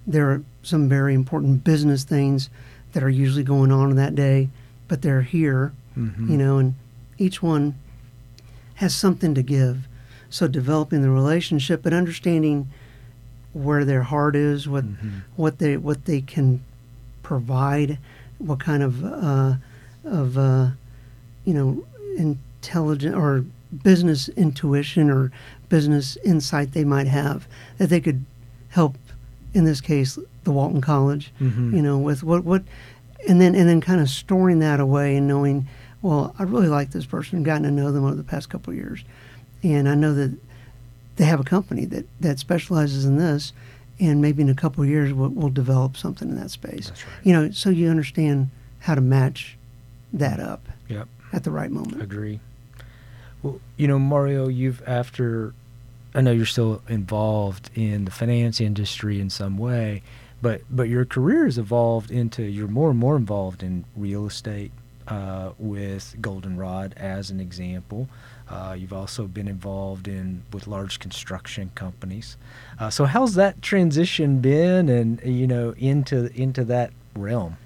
There 0.05 0.29
are 0.29 0.43
some 0.61 0.87
very 0.87 1.15
important 1.15 1.63
business 1.63 2.03
things 2.03 2.51
that 2.93 3.01
are 3.01 3.09
usually 3.09 3.43
going 3.43 3.71
on 3.71 3.95
that 3.95 4.13
day, 4.13 4.49
but 4.87 5.01
they're 5.01 5.23
here, 5.23 5.73
mm-hmm. 5.97 6.31
you 6.31 6.37
know, 6.37 6.59
and 6.59 6.75
each 7.17 7.41
one 7.41 7.73
has 8.79 8.95
something 8.95 9.35
to 9.35 9.43
give. 9.43 9.89
So 10.29 10.47
developing 10.47 11.01
the 11.01 11.09
relationship, 11.09 11.85
and 11.85 11.93
understanding 11.93 12.69
where 13.51 13.83
their 13.83 14.03
heart 14.03 14.37
is, 14.37 14.69
what 14.69 14.85
mm-hmm. 14.85 15.19
what 15.35 15.59
they 15.59 15.75
what 15.75 16.05
they 16.05 16.21
can 16.21 16.63
provide, 17.21 17.97
what 18.37 18.61
kind 18.61 18.81
of 18.81 19.03
uh, 19.03 19.55
of 20.05 20.37
uh, 20.37 20.69
you 21.43 21.53
know 21.53 21.83
intelligent 22.15 23.15
or 23.15 23.43
business 23.83 24.29
intuition 24.29 25.09
or 25.09 25.31
business 25.67 26.17
insight 26.23 26.71
they 26.71 26.85
might 26.85 27.07
have 27.07 27.47
that 27.77 27.87
they 27.87 27.99
could 27.99 28.25
help 28.69 28.95
in 29.53 29.65
this 29.65 29.81
case 29.81 30.17
the 30.43 30.51
Walton 30.51 30.81
College 30.81 31.31
mm-hmm. 31.39 31.75
you 31.75 31.81
know 31.81 31.97
with 31.97 32.23
what 32.23 32.43
what 32.45 32.63
and 33.27 33.41
then 33.41 33.55
and 33.55 33.67
then 33.67 33.81
kind 33.81 33.99
of 33.99 34.09
storing 34.09 34.59
that 34.59 34.79
away 34.79 35.17
and 35.17 35.27
knowing 35.27 35.67
well 36.01 36.35
I 36.39 36.43
really 36.43 36.67
like 36.67 36.91
this 36.91 37.05
person. 37.05 37.39
I've 37.39 37.45
gotten 37.45 37.63
to 37.63 37.71
know 37.71 37.91
them 37.91 38.05
over 38.05 38.15
the 38.15 38.23
past 38.23 38.49
couple 38.49 38.71
of 38.71 38.77
years. 38.77 39.03
And 39.63 39.89
I 39.89 39.95
know 39.95 40.13
that 40.13 40.37
they 41.17 41.25
have 41.25 41.39
a 41.39 41.43
company 41.43 41.85
that 41.85 42.05
that 42.21 42.39
specializes 42.39 43.05
in 43.05 43.17
this. 43.17 43.53
And 43.99 44.21
maybe 44.21 44.41
in 44.41 44.49
a 44.49 44.55
couple 44.55 44.81
of 44.81 44.89
years 44.89 45.11
we'll, 45.11 45.29
we'll 45.29 45.49
develop 45.49 45.97
something 45.97 46.29
in 46.29 46.35
that 46.37 46.51
space. 46.51 46.91
Right. 46.91 47.03
you 47.23 47.33
know 47.33 47.51
so 47.51 47.69
you 47.69 47.89
understand 47.89 48.49
how 48.79 48.95
to 48.95 49.01
match 49.01 49.57
that 50.13 50.39
mm-hmm. 50.39 50.49
up 50.49 50.65
yep. 50.87 51.07
at 51.33 51.43
the 51.43 51.51
right 51.51 51.71
moment. 51.71 52.01
Agree. 52.01 52.39
Well 53.43 53.59
you 53.77 53.87
know 53.87 53.99
Mario 53.99 54.47
you've 54.47 54.81
after 54.87 55.53
I 56.15 56.21
know 56.21 56.31
you're 56.31 56.45
still 56.45 56.81
involved 56.87 57.69
in 57.75 58.05
the 58.05 58.11
finance 58.11 58.59
industry 58.59 59.19
in 59.19 59.29
some 59.29 59.57
way, 59.57 60.01
but 60.41 60.61
but 60.69 60.89
your 60.89 61.05
career 61.05 61.45
has 61.45 61.57
evolved 61.57 62.11
into 62.11 62.43
you're 62.43 62.67
more 62.67 62.89
and 62.89 62.99
more 62.99 63.15
involved 63.15 63.61
in 63.61 63.85
real 63.95 64.25
estate 64.25 64.71
uh, 65.09 65.51
with 65.57 66.15
Goldenrod 66.21 66.93
as 66.97 67.29
an 67.29 67.39
example. 67.39 68.07
Uh, 68.49 68.75
you've 68.77 68.93
also 68.93 69.27
been 69.27 69.47
involved 69.47 70.07
in 70.07 70.43
with 70.53 70.67
large 70.67 70.99
construction 70.99 71.71
companies. 71.75 72.37
Uh, 72.79 72.89
so 72.89 73.05
how's 73.05 73.35
that 73.35 73.61
transition 73.61 74.39
been, 74.39 74.89
and 74.89 75.21
you 75.23 75.47
know 75.47 75.73
into 75.77 76.31
into 76.39 76.63
that 76.65 76.91
realm? 77.15 77.57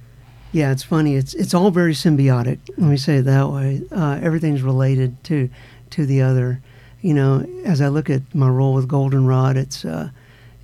Yeah, 0.52 0.72
it's 0.72 0.84
funny. 0.84 1.16
It's 1.16 1.34
it's 1.34 1.54
all 1.54 1.72
very 1.72 1.94
symbiotic. 1.94 2.60
Let 2.78 2.90
me 2.90 2.98
say 2.98 3.18
it 3.18 3.24
that 3.24 3.50
way. 3.50 3.82
Uh, 3.92 4.20
everything's 4.22 4.62
related 4.62 5.24
to 5.26 5.50
to 5.92 6.06
the 6.06 6.22
other 6.22 6.62
you 7.04 7.14
know, 7.14 7.46
as 7.66 7.82
I 7.82 7.90
look 7.90 8.10
at 8.10 8.34
my 8.34 8.48
role 8.48 8.74
with 8.74 8.88
Goldenrod, 8.88 9.58
it's 9.58 9.84
uh, 9.84 10.10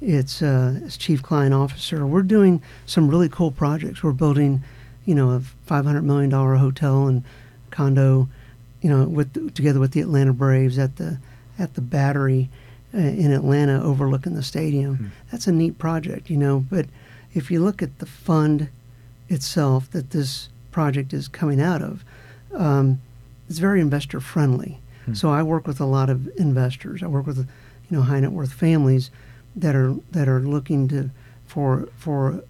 it's 0.02 0.42
uh, 0.42 0.80
as 0.86 0.96
chief 0.96 1.22
client 1.22 1.54
officer. 1.54 2.08
We're 2.08 2.24
doing 2.24 2.63
some 2.86 3.10
really 3.10 3.28
cool 3.28 3.52
projects. 3.52 4.02
We're 4.02 4.13
building, 4.13 4.63
you 5.10 5.15
know, 5.15 5.32
a 5.32 5.39
five 5.65 5.86
hundred 5.86 6.04
million 6.04 6.30
dollar 6.30 6.54
hotel 6.58 7.08
and 7.08 7.24
condo, 7.72 8.30
you 8.80 8.89
know, 8.91 9.06
with 9.06 9.56
together 9.56 9.80
with 9.80 9.91
the 9.93 10.02
Atlanta 10.02 10.34
Braves 10.34 10.78
at 10.78 10.98
the 10.98 11.17
at 11.58 11.74
the 11.74 11.82
Battery 11.82 12.48
uh, 12.93 13.00
in 13.00 13.32
Atlanta, 13.32 13.82
overlooking 13.82 14.36
the 14.36 14.43
stadium. 14.43 14.93
Mm-hmm. 14.93 15.08
That's 15.32 15.48
a 15.48 15.52
neat 15.52 15.80
project, 15.80 16.30
you 16.30 16.38
know. 16.38 16.60
But 16.60 16.86
if 17.34 17.50
you 17.50 17.60
look 17.60 17.82
at 17.82 17.98
the 17.98 18.06
fund 18.06 18.69
itself 19.30 19.89
that 19.89 20.12
this 20.12 20.50
project 20.69 21.12
is 21.12 21.28
coming 21.28 21.60
out 21.60 21.82
of, 21.82 22.04
um, 22.54 23.02
it's 23.50 23.58
very 23.58 23.82
investor 23.82 24.19
friendly. 24.19 24.78
Hmm. 25.06 25.15
So 25.15 25.32
I 25.32 25.41
work 25.41 25.65
with 25.65 25.80
a 25.82 25.86
lot 25.86 26.12
of 26.12 26.28
investors. 26.38 27.02
I 27.02 27.08
work 27.08 27.26
with, 27.26 27.39
you 27.39 27.98
know, 27.98 28.04
high 28.04 28.19
net 28.19 28.32
worth 28.32 28.54
families 28.54 29.10
that 29.56 29.76
are 29.76 29.95
that 30.12 30.28
are 30.28 30.41
looking 30.41 30.88
to 30.89 31.10
for 31.48 31.89
for 31.98 32.43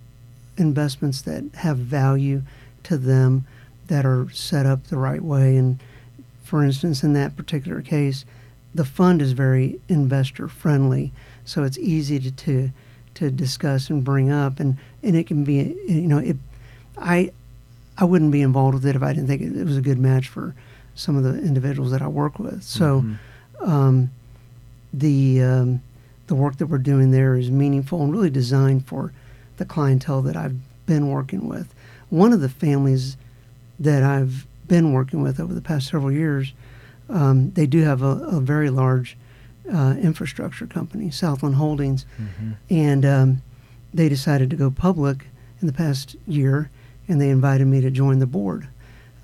investments 0.59 1.21
that 1.23 1.43
have 1.55 1.77
value 1.77 2.43
to 2.83 2.97
them 2.97 3.45
that 3.87 4.05
are 4.05 4.29
set 4.31 4.65
up 4.65 4.85
the 4.85 4.97
right 4.97 5.21
way. 5.21 5.57
And 5.57 5.79
for 6.43 6.63
instance, 6.63 7.03
in 7.03 7.13
that 7.13 7.35
particular 7.35 7.81
case, 7.81 8.25
the 8.73 8.85
fund 8.85 9.21
is 9.21 9.31
very 9.31 9.79
investor 9.87 10.47
friendly, 10.47 11.11
so 11.43 11.63
it's 11.63 11.77
easy 11.79 12.19
to, 12.19 12.31
to 12.31 12.71
to 13.15 13.31
discuss 13.31 13.89
and 13.89 14.03
bring 14.03 14.31
up, 14.31 14.59
and 14.59 14.77
and 15.01 15.15
it 15.15 15.27
can 15.27 15.43
be 15.43 15.75
you 15.87 16.07
know 16.07 16.19
it. 16.19 16.37
I 16.97 17.31
I 17.97 18.05
wouldn't 18.05 18.31
be 18.31 18.41
involved 18.41 18.75
with 18.75 18.85
it 18.85 18.95
if 18.95 19.01
I 19.01 19.13
didn't 19.13 19.27
think 19.27 19.41
it, 19.41 19.57
it 19.57 19.65
was 19.65 19.77
a 19.77 19.81
good 19.81 19.97
match 19.97 20.27
for 20.27 20.55
some 20.95 21.17
of 21.17 21.23
the 21.23 21.39
individuals 21.39 21.91
that 21.91 22.01
I 22.01 22.07
work 22.07 22.39
with. 22.39 22.61
So 22.63 23.01
mm-hmm. 23.01 23.69
um, 23.69 24.11
the 24.93 25.41
um, 25.41 25.81
the 26.27 26.35
work 26.35 26.57
that 26.57 26.67
we're 26.67 26.77
doing 26.77 27.11
there 27.11 27.35
is 27.35 27.49
meaningful 27.49 28.03
and 28.03 28.11
really 28.11 28.29
designed 28.29 28.85
for 28.85 29.11
the 29.59 29.65
clientele 29.65 30.21
that 30.23 30.35
I've 30.35 30.57
been 30.85 31.09
working 31.09 31.47
with. 31.47 31.73
One 32.09 32.33
of 32.33 32.41
the 32.41 32.49
families 32.49 33.15
that 33.79 34.03
I've 34.03 34.47
been 34.67 34.91
working 34.91 35.21
with 35.21 35.39
over 35.39 35.53
the 35.53 35.61
past 35.61 35.87
several 35.87 36.11
years, 36.11 36.53
um, 37.09 37.51
they 37.51 37.67
do 37.67 37.83
have 37.83 38.01
a, 38.01 38.17
a 38.23 38.39
very 38.39 38.69
large 38.69 39.15
uh, 39.71 39.95
infrastructure 40.01 40.65
company, 40.65 41.11
Southland 41.11 41.55
Holdings, 41.55 42.05
mm-hmm. 42.19 42.51
and 42.69 43.05
um, 43.05 43.41
they 43.93 44.09
decided 44.09 44.49
to 44.49 44.55
go 44.55 44.71
public 44.71 45.27
in 45.61 45.67
the 45.67 45.73
past 45.73 46.15
year, 46.27 46.71
and 47.07 47.21
they 47.21 47.29
invited 47.29 47.67
me 47.67 47.81
to 47.81 47.91
join 47.91 48.17
the 48.17 48.25
board 48.25 48.67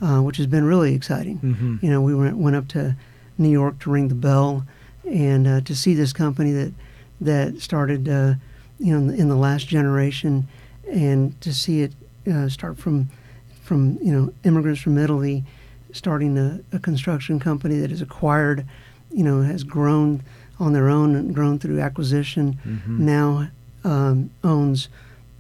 uh, 0.01 0.21
which 0.21 0.37
has 0.37 0.47
been 0.47 0.65
really 0.65 0.93
exciting. 0.93 1.39
Mm-hmm. 1.39 1.77
You 1.81 1.89
know, 1.89 2.01
we 2.01 2.13
went, 2.13 2.37
went 2.37 2.55
up 2.55 2.67
to 2.69 2.95
New 3.37 3.49
York 3.49 3.79
to 3.79 3.89
ring 3.89 4.07
the 4.07 4.15
bell 4.15 4.65
and 5.09 5.47
uh, 5.47 5.61
to 5.61 5.75
see 5.75 5.93
this 5.93 6.13
company 6.13 6.51
that 6.51 6.73
that 7.21 7.61
started, 7.61 8.09
uh, 8.09 8.33
you 8.79 8.91
know, 8.91 8.97
in 8.97 9.07
the, 9.07 9.13
in 9.15 9.29
the, 9.29 9.35
last 9.35 9.67
generation, 9.67 10.47
and 10.89 11.39
to 11.41 11.53
see 11.53 11.81
it 11.81 11.93
uh, 12.31 12.49
start 12.49 12.77
from 12.77 13.09
from 13.63 13.97
you 14.01 14.11
know 14.11 14.33
immigrants 14.43 14.81
from 14.81 14.97
Italy, 14.97 15.43
starting 15.91 16.37
a, 16.37 16.59
a, 16.71 16.79
construction 16.79 17.39
company 17.39 17.79
that 17.79 17.89
has 17.89 18.01
acquired, 18.01 18.65
you 19.11 19.23
know, 19.23 19.41
has 19.41 19.63
grown 19.63 20.21
on 20.59 20.73
their 20.73 20.89
own 20.89 21.15
and 21.15 21.33
grown 21.33 21.57
through 21.59 21.79
acquisition. 21.79 22.59
Mm-hmm. 22.65 23.05
Now 23.05 23.49
um, 23.83 24.29
owns 24.43 24.89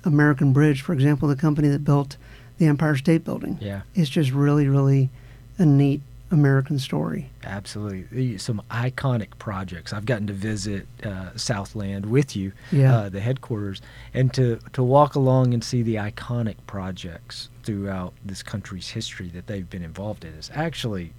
American 0.03 0.53
Bridge, 0.53 0.81
for 0.81 0.93
example, 0.93 1.27
the 1.27 1.35
company 1.35 1.67
that 1.67 1.83
built 1.83 2.17
the 2.57 2.67
Empire 2.67 2.95
State 2.95 3.23
Building. 3.23 3.57
Yeah. 3.59 3.81
It's 3.95 4.09
just 4.09 4.31
really, 4.31 4.67
really 4.67 5.09
a 5.57 5.65
neat 5.65 6.01
American 6.31 6.79
story. 6.79 7.29
Absolutely. 7.43 8.37
Some 8.37 8.61
iconic 8.71 9.37
projects. 9.37 9.93
I've 9.93 10.05
gotten 10.05 10.27
to 10.27 10.33
visit 10.33 10.87
uh, 11.03 11.35
Southland 11.35 12.07
with 12.07 12.35
you, 12.35 12.51
yeah. 12.71 12.95
uh, 12.95 13.09
the 13.09 13.19
headquarters, 13.19 13.81
and 14.13 14.33
to, 14.33 14.59
to 14.73 14.83
walk 14.83 15.15
along 15.15 15.53
and 15.53 15.63
see 15.63 15.81
the 15.81 15.95
iconic 15.95 16.55
projects 16.65 17.49
throughout 17.63 18.13
this 18.23 18.41
country's 18.41 18.89
history 18.89 19.29
that 19.29 19.47
they've 19.47 19.69
been 19.69 19.83
involved 19.83 20.25
in 20.25 20.33
is 20.33 20.49
actually 20.53 21.13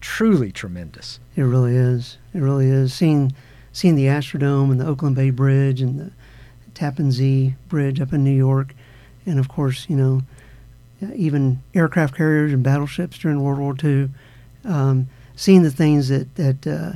truly 0.00 0.52
tremendous. 0.52 1.18
It 1.36 1.42
really 1.42 1.76
is. 1.76 2.18
It 2.34 2.40
really 2.40 2.68
is. 2.68 2.92
Seeing 2.92 3.32
seeing 3.74 3.94
the 3.94 4.04
Astrodome 4.04 4.70
and 4.70 4.78
the 4.78 4.86
Oakland 4.86 5.16
Bay 5.16 5.30
Bridge 5.30 5.80
and 5.80 5.98
the 5.98 6.12
Tappan 6.74 7.10
Zee 7.10 7.54
Bridge 7.68 8.00
up 8.00 8.12
in 8.12 8.22
New 8.22 8.30
York, 8.30 8.74
and 9.24 9.38
of 9.38 9.48
course, 9.48 9.86
you 9.88 9.96
know, 9.96 10.22
even 11.14 11.62
aircraft 11.74 12.14
carriers 12.14 12.52
and 12.52 12.62
battleships 12.62 13.18
during 13.18 13.40
World 13.40 13.58
War 13.58 13.74
II. 13.82 14.10
Um, 14.64 15.08
seeing 15.34 15.62
the 15.62 15.70
things 15.70 16.08
that 16.08 16.34
that 16.36 16.66
uh, 16.66 16.92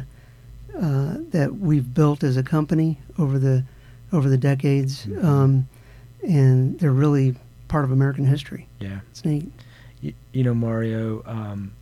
uh, 0.78 1.16
that 1.30 1.56
we've 1.56 1.92
built 1.94 2.22
as 2.22 2.36
a 2.36 2.42
company 2.42 2.98
over 3.18 3.38
the 3.38 3.64
over 4.12 4.28
the 4.28 4.38
decades, 4.38 5.06
Mm-hmm. 5.06 5.26
um, 5.26 5.68
and 6.26 6.78
they're 6.78 6.92
really 6.92 7.34
part 7.68 7.84
of 7.84 7.90
American 7.90 8.24
history. 8.26 8.68
Yeah. 8.80 9.00
It's 9.10 9.24
neat. 9.24 9.50
You, 10.00 10.12
you 10.32 10.44
know, 10.44 10.54
Mario, 10.54 11.22
um, 11.26 11.72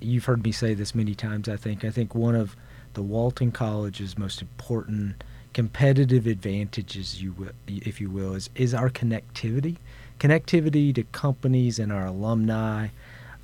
you've 0.00 0.24
heard 0.24 0.42
me 0.44 0.52
say 0.52 0.74
this 0.74 0.94
many 0.94 1.14
times. 1.14 1.48
I 1.48 1.56
think. 1.56 1.84
I 1.84 1.90
think 1.90 2.14
one 2.14 2.34
of 2.34 2.56
the 2.94 3.02
Walton 3.02 3.52
College's 3.52 4.16
most 4.18 4.40
important 4.42 5.22
competitive 5.52 6.26
advantages, 6.26 7.22
you 7.22 7.32
will, 7.32 7.50
if 7.68 8.00
you 8.00 8.10
will, 8.10 8.34
is 8.34 8.50
is 8.54 8.74
our 8.74 8.90
connectivity, 8.90 9.76
connectivity 10.18 10.94
to 10.94 11.02
companies 11.04 11.78
and 11.78 11.92
our 11.92 12.06
alumni. 12.06 12.88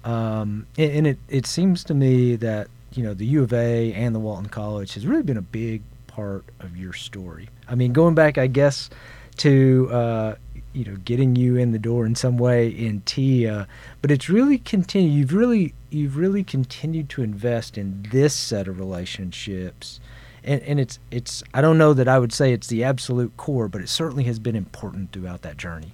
Um, 0.04 0.66
and, 0.78 0.92
and 0.92 1.06
it 1.06 1.18
it 1.28 1.46
seems 1.46 1.84
to 1.84 1.94
me 1.94 2.36
that 2.36 2.68
you 2.92 3.02
know 3.02 3.14
the 3.14 3.26
U 3.26 3.42
of 3.42 3.52
A 3.52 3.92
and 3.92 4.14
the 4.14 4.20
Walton 4.20 4.48
College 4.48 4.94
has 4.94 5.06
really 5.06 5.22
been 5.22 5.36
a 5.36 5.42
big 5.42 5.82
part 6.06 6.44
of 6.60 6.76
your 6.76 6.92
story. 6.92 7.48
I 7.68 7.74
mean, 7.74 7.92
going 7.92 8.14
back, 8.14 8.38
I 8.38 8.46
guess, 8.46 8.90
to 9.38 9.88
uh, 9.92 10.34
you 10.72 10.84
know 10.84 10.96
getting 11.04 11.36
you 11.36 11.56
in 11.56 11.72
the 11.72 11.78
door 11.78 12.06
in 12.06 12.14
some 12.14 12.38
way 12.38 12.68
in 12.68 13.00
TIAA, 13.02 13.66
but 14.02 14.10
it's 14.10 14.28
really 14.28 14.58
continued. 14.58 15.12
You've 15.12 15.34
really 15.34 15.74
you've 15.90 16.16
really 16.16 16.44
continued 16.44 17.08
to 17.10 17.22
invest 17.22 17.76
in 17.76 18.06
this 18.10 18.34
set 18.34 18.68
of 18.68 18.78
relationships, 18.78 20.00
and, 20.42 20.62
and 20.62 20.80
it's 20.80 20.98
it's 21.10 21.42
I 21.54 21.60
don't 21.60 21.78
know 21.78 21.94
that 21.94 22.08
I 22.08 22.18
would 22.18 22.32
say 22.32 22.52
it's 22.52 22.68
the 22.68 22.84
absolute 22.84 23.36
core, 23.36 23.68
but 23.68 23.80
it 23.80 23.88
certainly 23.88 24.24
has 24.24 24.38
been 24.38 24.56
important 24.56 25.12
throughout 25.12 25.42
that 25.42 25.56
journey. 25.56 25.92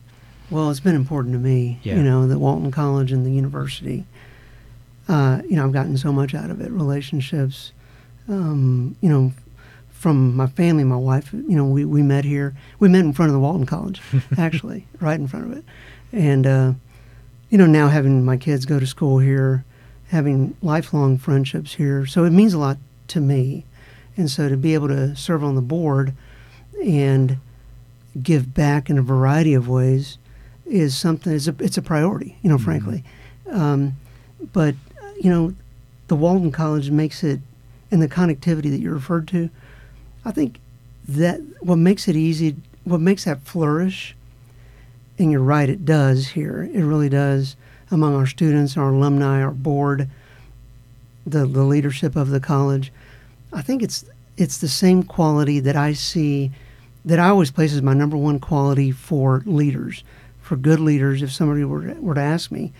Well, 0.50 0.70
it's 0.70 0.80
been 0.80 0.94
important 0.94 1.32
to 1.34 1.38
me, 1.38 1.80
Yeah. 1.82 1.96
you 1.96 2.02
know, 2.02 2.26
the 2.26 2.38
Walton 2.38 2.70
College 2.70 3.12
and 3.12 3.26
the 3.26 3.32
university. 3.32 4.04
Uh, 5.08 5.42
you 5.48 5.56
know, 5.56 5.64
I've 5.64 5.72
gotten 5.72 5.96
so 5.96 6.12
much 6.12 6.34
out 6.34 6.50
of 6.50 6.60
it. 6.60 6.70
Relationships, 6.70 7.72
um, 8.28 8.96
you 9.00 9.08
know, 9.08 9.32
from 9.90 10.36
my 10.36 10.46
family, 10.46 10.84
my 10.84 10.96
wife. 10.96 11.32
You 11.32 11.56
know, 11.56 11.64
we, 11.64 11.84
we 11.84 12.02
met 12.02 12.24
here. 12.24 12.54
We 12.78 12.88
met 12.88 13.04
in 13.04 13.12
front 13.12 13.30
of 13.30 13.32
the 13.34 13.40
Walton 13.40 13.66
College, 13.66 14.00
actually, 14.38 14.86
right 15.00 15.18
in 15.18 15.26
front 15.26 15.46
of 15.50 15.58
it. 15.58 15.64
And 16.12 16.46
uh, 16.46 16.72
you 17.50 17.58
know, 17.58 17.66
now 17.66 17.88
having 17.88 18.24
my 18.24 18.36
kids 18.36 18.66
go 18.66 18.78
to 18.80 18.86
school 18.86 19.18
here, 19.18 19.64
having 20.08 20.56
lifelong 20.62 21.18
friendships 21.18 21.74
here, 21.74 22.06
so 22.06 22.24
it 22.24 22.30
means 22.30 22.54
a 22.54 22.58
lot 22.58 22.78
to 23.08 23.20
me. 23.20 23.64
And 24.16 24.30
so 24.30 24.48
to 24.48 24.56
be 24.56 24.74
able 24.74 24.88
to 24.88 25.14
serve 25.14 25.44
on 25.44 25.54
the 25.56 25.62
board 25.62 26.14
and 26.82 27.38
give 28.22 28.54
back 28.54 28.88
in 28.88 28.96
a 28.98 29.02
variety 29.02 29.54
of 29.54 29.68
ways 29.68 30.18
is 30.66 30.96
something. 30.96 31.32
It's 31.32 31.48
a, 31.48 31.54
it's 31.60 31.78
a 31.78 31.82
priority, 31.82 32.36
you 32.42 32.50
know, 32.50 32.58
frankly. 32.58 33.04
Um, 33.50 33.94
but 34.52 34.74
you 35.20 35.30
know, 35.30 35.54
the 36.08 36.16
Walton 36.16 36.52
College 36.52 36.90
makes 36.90 37.22
it, 37.24 37.40
and 37.90 38.02
the 38.02 38.08
connectivity 38.08 38.70
that 38.70 38.80
you 38.80 38.90
referred 38.90 39.28
to. 39.28 39.50
I 40.24 40.32
think 40.32 40.60
that 41.08 41.40
what 41.60 41.76
makes 41.76 42.08
it 42.08 42.16
easy, 42.16 42.56
what 42.84 43.00
makes 43.00 43.24
that 43.24 43.42
flourish, 43.42 44.16
and 45.18 45.30
you're 45.30 45.40
right, 45.40 45.68
it 45.68 45.84
does 45.84 46.28
here. 46.28 46.68
It 46.72 46.82
really 46.82 47.08
does 47.08 47.56
among 47.90 48.14
our 48.14 48.26
students, 48.26 48.76
our 48.76 48.92
alumni, 48.92 49.42
our 49.42 49.52
board, 49.52 50.08
the 51.26 51.46
the 51.46 51.64
leadership 51.64 52.16
of 52.16 52.30
the 52.30 52.40
college. 52.40 52.92
I 53.52 53.62
think 53.62 53.82
it's 53.82 54.04
it's 54.36 54.58
the 54.58 54.68
same 54.68 55.02
quality 55.02 55.60
that 55.60 55.76
I 55.76 55.92
see 55.92 56.50
that 57.04 57.18
I 57.20 57.28
always 57.28 57.50
place 57.50 57.72
as 57.72 57.82
my 57.82 57.94
number 57.94 58.16
one 58.16 58.40
quality 58.40 58.90
for 58.90 59.42
leaders, 59.46 60.02
for 60.46 60.56
good 60.56 60.78
leaders. 60.80 61.22
If 61.22 61.32
somebody 61.32 61.64
were 61.64 61.88
to, 61.88 62.00
were 62.00 62.14
to 62.14 62.20
ask 62.20 62.50
me, 62.52 62.72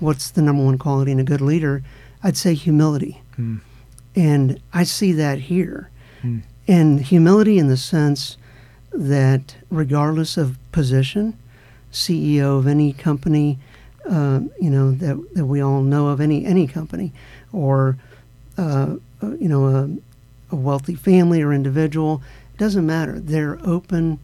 what's 0.00 0.30
the 0.30 0.42
number 0.42 0.64
one 0.64 0.76
quality 0.76 1.12
in 1.12 1.20
a 1.20 1.24
good 1.24 1.40
leader, 1.40 1.82
I'd 2.22 2.36
say 2.36 2.54
humility, 2.54 3.20
Hmm. 3.36 3.56
and 4.16 4.60
I 4.74 4.82
see 4.84 5.12
that 5.12 5.38
here, 5.38 5.88
Hmm. 6.20 6.38
and 6.66 7.00
humility 7.00 7.58
in 7.58 7.68
the 7.68 7.76
sense 7.76 8.36
that 8.92 9.56
regardless 9.70 10.36
of 10.36 10.58
position, 10.72 11.34
CEO 11.92 12.58
of 12.58 12.66
any 12.66 12.92
company, 12.92 13.58
uh, 14.08 14.40
you 14.60 14.68
know 14.70 14.90
that 14.90 15.16
that 15.34 15.46
we 15.46 15.60
all 15.60 15.82
know 15.82 16.08
of 16.08 16.20
any 16.20 16.44
any 16.44 16.66
company, 16.66 17.12
or 17.52 17.96
uh, 18.58 18.96
uh, 19.22 19.30
you 19.38 19.48
know 19.48 19.66
a, 19.68 19.88
a 20.50 20.56
wealthy 20.56 20.94
family 20.96 21.40
or 21.42 21.52
individual, 21.52 22.20
it 22.54 22.58
doesn't 22.58 22.84
matter. 22.86 23.20
They're 23.20 23.58
open 23.64 24.18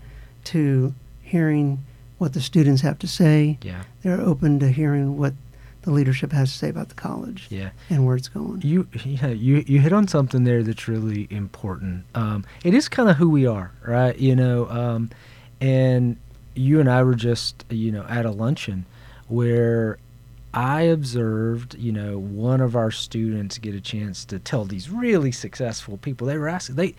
to 0.45 0.95
hearing 1.23 1.79
what 2.19 2.33
the 2.33 2.41
students 2.41 2.83
have 2.83 2.99
to 3.01 3.09
say. 3.09 3.59
Yeah, 3.63 3.85
They're 4.03 4.21
open 4.21 4.59
to 4.61 4.71
hearing 4.71 5.17
what 5.17 5.35
the 5.83 5.91
leadership 5.95 6.33
has 6.33 6.53
to 6.53 6.59
say 6.59 6.69
about 6.69 6.89
the 6.89 6.95
college 6.95 7.47
yeah. 7.51 7.71
and 7.89 8.05
where 8.05 8.17
it's 8.17 8.29
going. 8.29 8.61
You 8.63 8.87
yeah 9.05 9.29
you 9.29 9.65
you 9.67 9.81
hit 9.81 9.93
on 9.93 10.07
something 10.09 10.45
there 10.45 10.63
that's 10.63 10.87
really 10.89 11.27
important. 11.31 12.05
Um, 12.15 12.45
it 12.65 12.75
is 12.75 12.89
kind 12.89 13.09
of 13.09 13.17
who 13.17 13.31
we 13.31 13.47
are, 13.47 13.71
right? 13.87 14.17
You 14.19 14.37
know, 14.37 14.69
um, 14.69 15.11
and 15.61 16.17
you 16.55 16.81
and 16.81 16.91
I 16.91 17.03
were 17.03 17.15
just 17.15 17.65
you 17.71 17.93
know 17.93 18.05
at 18.09 18.27
a 18.27 18.31
luncheon 18.31 18.85
where 19.29 19.99
I 20.53 20.83
observed 20.83 21.77
you 21.77 21.93
know 21.93 22.19
one 22.19 22.61
of 22.61 22.75
our 22.75 22.91
students 22.91 23.59
get 23.59 23.75
a 23.75 23.81
chance 23.81 24.25
to 24.27 24.39
tell 24.39 24.65
these 24.65 24.91
really 24.91 25.33
successful 25.33 25.99
people 25.99 26.27
they 26.27 26.37
were 26.37 26.49
asking 26.49 26.75
they 26.77 26.95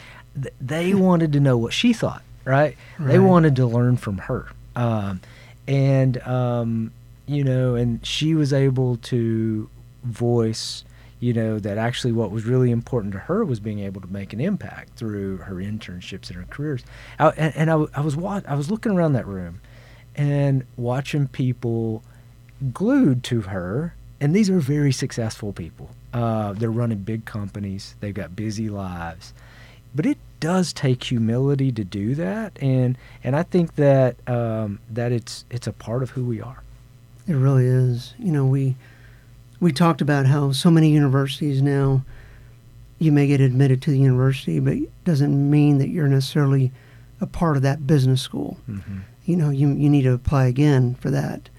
they 0.61 0.93
wanted 0.93 1.33
to 1.33 1.39
know 1.39 1.57
what 1.57 1.73
she 1.73 1.91
thought, 1.93 2.23
right? 2.45 2.77
They 2.97 3.19
wanted 3.19 3.55
to 3.57 3.65
learn 3.65 3.97
from 3.97 4.19
her, 4.19 4.47
um, 4.75 5.21
and 5.67 6.17
um, 6.27 6.91
you 7.25 7.43
know, 7.43 7.75
and 7.75 8.05
she 8.05 8.35
was 8.35 8.53
able 8.53 8.97
to 8.97 9.69
voice 10.03 10.85
you 11.19 11.33
know 11.33 11.59
that 11.59 11.77
actually 11.77 12.13
what 12.13 12.31
was 12.31 12.45
really 12.45 12.71
important 12.71 13.11
to 13.13 13.19
her 13.19 13.43
was 13.43 13.59
being 13.59 13.79
able 13.79 13.99
to 13.99 14.07
make 14.07 14.31
an 14.31 14.39
impact 14.39 14.97
through 14.97 15.37
her 15.37 15.55
internships 15.55 16.27
and 16.29 16.37
her 16.37 16.45
careers. 16.49 16.83
I, 17.19 17.29
and, 17.29 17.55
and 17.55 17.71
I, 17.71 17.85
I 17.95 18.01
was 18.01 18.15
wa- 18.15 18.41
I 18.47 18.55
was 18.55 18.71
looking 18.71 18.93
around 18.93 19.13
that 19.13 19.27
room 19.27 19.59
and 20.15 20.65
watching 20.77 21.27
people 21.27 22.03
glued 22.73 23.23
to 23.25 23.41
her 23.41 23.93
and 24.21 24.35
these 24.35 24.49
are 24.49 24.59
very 24.59 24.91
successful 24.91 25.53
people. 25.53 25.89
Uh, 26.13 26.53
they're 26.53 26.71
running 26.71 26.99
big 26.99 27.25
companies. 27.25 27.95
They've 27.99 28.13
got 28.13 28.35
busy 28.35 28.69
lives. 28.69 29.33
But 29.95 30.05
it 30.05 30.17
does 30.39 30.73
take 30.73 31.03
humility 31.03 31.71
to 31.71 31.83
do 31.83 32.15
that 32.15 32.57
and 32.61 32.97
and 33.23 33.35
I 33.35 33.43
think 33.43 33.75
that 33.75 34.15
um, 34.27 34.79
that 34.89 35.11
it's 35.11 35.45
it's 35.49 35.67
a 35.67 35.73
part 35.73 36.03
of 36.03 36.11
who 36.11 36.23
we 36.25 36.41
are 36.41 36.63
It 37.27 37.33
really 37.35 37.65
is. 37.65 38.13
You 38.17 38.31
know, 38.31 38.45
we 38.45 38.75
we 39.59 39.71
talked 39.71 40.01
about 40.01 40.25
how 40.25 40.51
so 40.51 40.71
many 40.71 40.89
universities 40.89 41.61
now 41.61 42.03
you 42.97 43.11
may 43.11 43.27
get 43.27 43.39
admitted 43.41 43.81
to 43.83 43.91
the 43.91 43.99
university, 43.99 44.59
but 44.59 44.73
it 44.73 45.03
doesn't 45.05 45.49
mean 45.49 45.77
that 45.77 45.89
you're 45.89 46.07
necessarily 46.07 46.71
a 47.21 47.25
part 47.25 47.55
of 47.55 47.63
that 47.63 47.85
business 47.87 48.21
school. 48.21 48.57
mm-hmm. 48.69 48.99
You 49.25 49.35
know, 49.37 49.49
you 49.51 49.69
you 49.69 49.89
need 49.89 50.03
to 50.03 50.13
apply 50.13 50.47
again 50.47 50.95
for 50.95 51.09
that, 51.11 51.49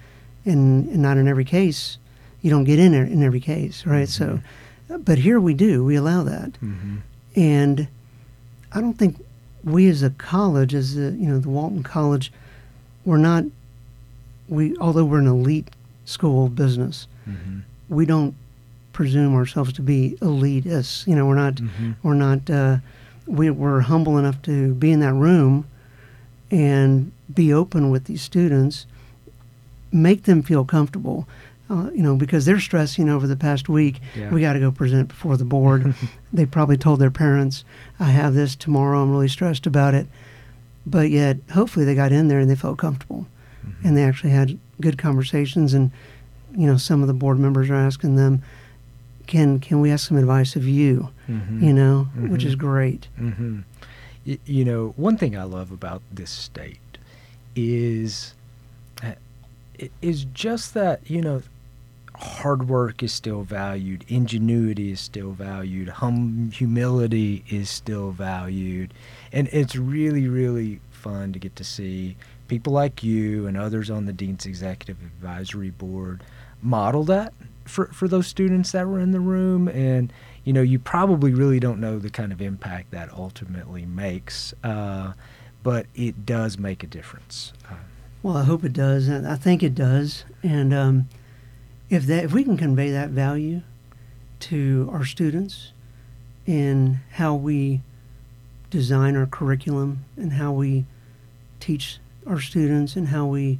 and, 0.45 0.88
and 0.88 1.01
not 1.03 1.16
in 1.19 1.29
every 1.29 1.45
case. 1.45 1.99
You 2.43 2.51
don't 2.51 2.64
get 2.64 2.79
in 2.79 2.95
in 2.95 3.23
every 3.23 3.40
case, 3.40 3.87
right? 3.87 4.09
So, 4.09 4.40
but 4.88 5.19
here 5.19 5.38
we 5.38 5.55
do. 5.55 5.85
We 5.85 5.95
allow 5.97 6.23
that, 6.25 6.53
Mm-hmm. 6.61 6.97
and 7.37 7.88
I 8.72 8.80
don't 8.80 8.94
think 8.94 9.24
we 9.64 9.88
as 9.88 10.02
a 10.02 10.11
college, 10.11 10.74
as 10.74 10.94
the 10.94 11.11
you 11.12 11.28
know 11.28 11.38
the 11.38 11.48
Walton 11.50 11.83
College, 11.83 12.33
we're 13.04 13.16
not. 13.18 13.44
We 14.48 14.76
although 14.78 15.04
we're 15.04 15.18
an 15.20 15.26
elite 15.26 15.68
school 16.04 16.46
of 16.46 16.54
business, 16.54 17.06
Mm-hmm. 17.28 17.59
we 17.88 18.06
don't 18.06 18.35
presume 18.92 19.35
ourselves 19.35 19.72
to 19.74 19.83
be 19.83 20.16
elitists. 20.20 21.06
You 21.06 21.14
know, 21.14 21.26
we're 21.26 21.35
not. 21.37 21.54
Mm-hmm. 21.56 21.92
We're 22.02 22.14
not. 22.14 22.48
Uh, 22.50 22.78
we, 23.26 23.50
we're 23.50 23.80
humble 23.83 24.18
enough 24.18 24.40
to 24.42 24.74
be 24.74 24.90
in 24.90 25.00
that 25.00 25.12
room 25.14 25.66
and 26.50 27.12
be 27.33 27.52
open 27.52 27.90
with 27.90 28.06
these 28.06 28.22
students, 28.22 28.87
make 29.92 30.24
them 30.24 30.42
feel 30.42 30.64
comfortable. 30.64 31.28
Uh, 31.70 31.88
you 31.94 32.02
know, 32.02 32.16
because 32.16 32.44
they're 32.44 32.59
stressing 32.59 33.09
over 33.09 33.28
the 33.28 33.37
past 33.37 33.68
week. 33.68 34.00
Yeah. 34.16 34.30
We 34.30 34.40
got 34.40 34.54
to 34.54 34.59
go 34.61 34.72
present 34.72 35.06
before 35.09 35.37
the 35.37 35.44
board. 35.44 35.94
they 36.33 36.44
probably 36.44 36.76
told 36.76 36.98
their 37.00 37.12
parents, 37.12 37.64
"I 38.00 38.06
have 38.11 38.35
this 38.35 38.56
tomorrow. 38.56 39.00
I'm 39.00 39.12
really 39.12 39.28
stressed 39.28 39.66
about 39.66 39.94
it." 39.94 40.09
But 40.85 41.11
yet, 41.11 41.37
hopefully, 41.52 41.85
they 41.85 41.94
got 41.94 42.11
in 42.11 42.26
there 42.28 42.40
and 42.40 42.50
they 42.50 42.56
felt 42.56 42.78
comfortable, 42.78 43.26
Mm-hmm. 43.66 43.87
and 43.87 43.96
they 43.96 44.02
actually 44.04 44.30
had 44.30 44.59
good 44.80 44.98
conversations. 44.98 45.72
And 45.74 45.90
you 46.56 46.66
know, 46.66 46.76
some 46.76 47.02
of 47.02 47.06
the 47.09 47.14
board 47.14 47.38
members 47.38 47.70
are 47.70 47.74
asking 47.76 48.16
them, 48.16 48.42
"Can 49.28 49.61
can 49.61 49.80
we 49.80 49.92
ask 49.92 50.09
some 50.09 50.16
advice 50.16 50.56
of 50.56 50.66
you?" 50.66 51.11
Mhm. 51.28 51.62
You 51.62 51.72
know, 51.72 52.09
which 52.16 52.42
Mhm. 52.42 52.46
is 52.46 52.54
great. 52.56 53.06
hmm 53.16 53.61
Y- 54.26 54.38
you 54.44 54.64
know, 54.64 54.92
one 54.96 55.16
thing 55.16 55.37
I 55.37 55.44
love 55.44 55.70
about 55.70 56.02
this 56.12 56.30
state 56.30 56.98
is 57.54 58.35
uh, 59.04 59.12
is 60.02 60.24
just 60.35 60.74
that 60.74 61.00
you 61.09 61.20
know 61.22 61.42
hard 62.20 62.68
work 62.68 63.02
is 63.02 63.12
still 63.12 63.42
valued, 63.42 64.04
ingenuity 64.09 64.92
is 64.92 65.00
still 65.00 65.33
valued, 65.33 65.88
hum, 65.88 66.50
humility 66.52 67.44
is 67.48 67.70
still 67.70 68.11
valued, 68.11 68.92
and 69.33 69.48
it's 69.52 69.74
really, 69.74 70.28
really 70.28 70.80
fun 70.90 71.33
to 71.33 71.38
get 71.38 71.56
to 71.56 71.64
see 71.64 72.16
people 72.46 72.72
like 72.72 73.02
you 73.02 73.46
and 73.46 73.56
others 73.56 73.90
on 73.90 74.04
the 74.04 74.12
dean's 74.12 74.44
executive 74.44 75.00
advisory 75.02 75.70
board 75.70 76.22
model 76.61 77.04
that 77.04 77.33
for 77.64 77.87
for 77.87 78.06
those 78.06 78.26
students 78.26 78.72
that 78.72 78.87
were 78.87 79.00
in 79.00 79.12
the 79.12 79.20
room. 79.20 79.68
And 79.68 80.12
you 80.44 80.52
know 80.52 80.62
you 80.62 80.78
probably 80.78 81.33
really 81.33 81.61
don't 81.61 81.80
know 81.80 81.98
the 81.98 82.11
kind 82.11 82.33
of 82.33 82.42
impact 82.42 82.90
that 82.90 83.11
ultimately 83.12 83.87
makes 83.87 84.52
uh, 84.64 85.12
but 85.62 85.87
it 85.94 86.26
does 86.26 86.59
make 86.59 86.83
a 86.83 86.87
difference. 86.87 87.52
Uh, 87.70 87.74
well 88.22 88.37
i 88.37 88.44
hope 88.44 88.64
it 88.64 88.72
does. 88.72 89.09
I 89.09 89.37
think 89.37 89.62
it 89.62 89.74
does. 89.74 90.24
And 90.42 90.74
um, 90.74 91.09
if 91.90 92.07
that 92.07 92.24
if 92.24 92.33
we 92.33 92.44
can 92.44 92.57
convey 92.57 92.90
that 92.92 93.11
value 93.11 93.61
to 94.38 94.88
our 94.92 95.05
students 95.05 95.72
in 96.46 97.00
how 97.12 97.35
we 97.35 97.81
design 98.70 99.16
our 99.16 99.26
curriculum 99.26 100.05
and 100.16 100.33
how 100.35 100.53
we 100.53 100.85
teach 101.59 101.98
our 102.26 102.40
students 102.40 102.96
and 102.96 103.09
how 103.09 103.26
we 103.26 103.59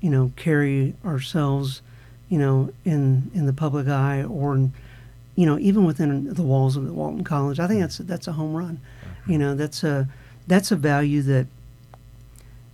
you 0.00 0.08
know 0.08 0.32
carry 0.36 0.94
ourselves 1.04 1.82
you 2.28 2.38
know 2.38 2.72
in 2.84 3.30
in 3.34 3.46
the 3.46 3.52
public 3.52 3.88
eye 3.88 4.22
or 4.22 4.54
in, 4.54 4.72
you 5.34 5.44
know 5.44 5.58
even 5.58 5.84
within 5.84 6.32
the 6.32 6.42
walls 6.42 6.76
of 6.76 6.86
the 6.86 6.92
Walton 6.92 7.24
College 7.24 7.58
I 7.58 7.66
think 7.66 7.80
that's 7.80 7.98
that's 7.98 8.28
a 8.28 8.32
home 8.32 8.54
run. 8.54 8.80
You 9.26 9.36
know 9.36 9.54
that's 9.54 9.82
a 9.84 10.08
that's 10.46 10.70
a 10.70 10.76
value 10.76 11.22
that 11.22 11.46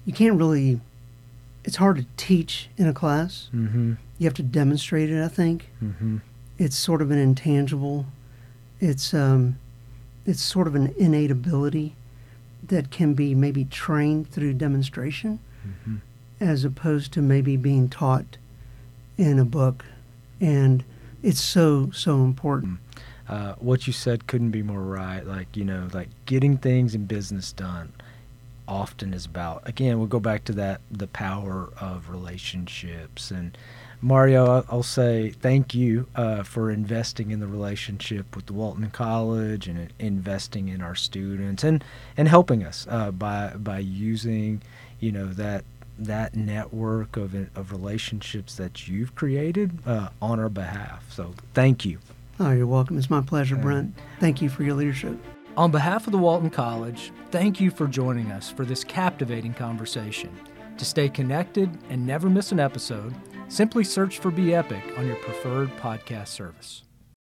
you 0.05 0.13
can't 0.13 0.37
really 0.37 0.81
it's 1.65 1.77
hard 1.77 1.97
to 1.97 2.07
teach 2.19 2.69
in 2.77 2.87
a 2.87 2.93
class. 2.93 3.49
Mm-hmm 3.55 3.95
you 4.19 4.25
have 4.25 4.35
to 4.35 4.43
demonstrate 4.43 5.11
it. 5.11 5.23
I 5.23 5.29
think 5.29 5.71
mm-hmm. 5.83 6.19
it's 6.59 6.77
sort 6.77 7.03
of 7.03 7.11
an 7.11 7.19
intangible. 7.19 8.07
It's 8.81 9.13
um, 9.15 9.59
it's 10.27 10.43
sort 10.43 10.67
of 10.67 10.75
an 10.75 10.95
innate 10.99 11.31
ability 11.31 11.97
that 12.69 12.91
can 12.91 13.15
be 13.15 13.35
maybe 13.35 13.65
trained 13.65 14.31
through 14.31 14.55
demonstration, 14.55 15.39
mm-hmm. 15.67 15.97
as 16.41 16.65
opposed 16.65 17.13
to 17.13 17.23
maybe 17.23 17.57
being 17.57 17.89
taught 17.89 18.39
in 19.19 19.39
a 19.39 19.45
book, 19.45 19.85
and 20.41 20.85
it's 21.23 21.41
so 21.41 21.91
so 21.93 22.23
important. 22.23 22.79
Uh, 23.29 23.55
what 23.55 23.87
you 23.87 23.93
said 23.93 24.27
couldn't 24.27 24.51
be 24.51 24.63
more 24.63 24.83
right. 24.83 25.27
Like 25.27 25.57
you 25.57 25.65
know, 25.65 25.89
like 25.93 26.09
getting 26.27 26.57
things 26.57 26.95
in 26.95 27.07
business 27.07 27.53
done 27.53 27.93
often 28.67 29.13
is 29.13 29.27
about 29.27 29.63
again 29.69 29.99
we'll 29.99 30.07
go 30.07 30.19
back 30.19 30.43
to 30.43 30.53
that 30.53 30.81
the 30.91 31.07
power 31.09 31.69
of 31.79 32.09
relationships 32.09 33.31
and 33.31 33.59
Mario, 34.05 34.67
I'll 34.69 34.83
say 34.83 35.31
thank 35.31 35.75
you 35.75 36.07
uh, 36.15 36.43
for 36.43 36.71
investing 36.71 37.31
in 37.31 37.41
the 37.41 37.47
relationship 37.47 38.37
with 38.37 38.45
the 38.45 38.53
Walton 38.53 38.91
College 38.91 39.67
and 39.67 39.91
investing 39.99 40.69
in 40.69 40.83
our 40.83 40.95
students 40.95 41.65
and, 41.65 41.83
and 42.15 42.29
helping 42.29 42.63
us 42.63 42.87
uh, 42.91 43.11
by 43.11 43.55
by 43.57 43.79
using 43.79 44.61
you 45.01 45.11
know 45.11 45.29
that 45.29 45.65
that 45.99 46.37
network 46.37 47.17
of 47.17 47.35
of 47.57 47.73
relationships 47.73 48.57
that 48.57 48.87
you've 48.87 49.15
created 49.15 49.79
uh, 49.87 50.11
on 50.21 50.39
our 50.39 50.51
behalf. 50.51 51.11
So 51.11 51.33
thank 51.55 51.87
you. 51.87 51.99
Oh, 52.39 52.51
you're 52.51 52.67
welcome. 52.67 52.99
It's 52.99 53.09
my 53.09 53.23
pleasure, 53.23 53.57
Brent. 53.57 53.95
Thank 54.21 54.43
you 54.43 54.51
for 54.51 54.65
your 54.65 54.75
leadership. 54.75 55.17
On 55.57 55.71
behalf 55.71 56.07
of 56.07 56.13
the 56.13 56.19
Walton 56.19 56.51
College, 56.51 57.11
thank 57.31 57.59
you 57.59 57.71
for 57.71 57.87
joining 57.87 58.31
us 58.33 58.51
for 58.51 58.67
this 58.67 58.85
captivating 58.85 59.55
conversation. 59.55 60.29
To 60.77 60.85
stay 60.85 61.09
connected 61.09 61.71
and 61.89 62.07
never 62.07 62.29
miss 62.29 62.53
an 62.53 62.61
episode 62.61 63.15
Simply 63.49 63.85
search 63.85 64.19
for 64.19 64.31
Be 64.31 64.55
Epic 64.55 64.83
on 64.97 65.07
your 65.07 65.17
preferred 65.17 65.69
podcast 65.77 66.29
service. 66.29 66.84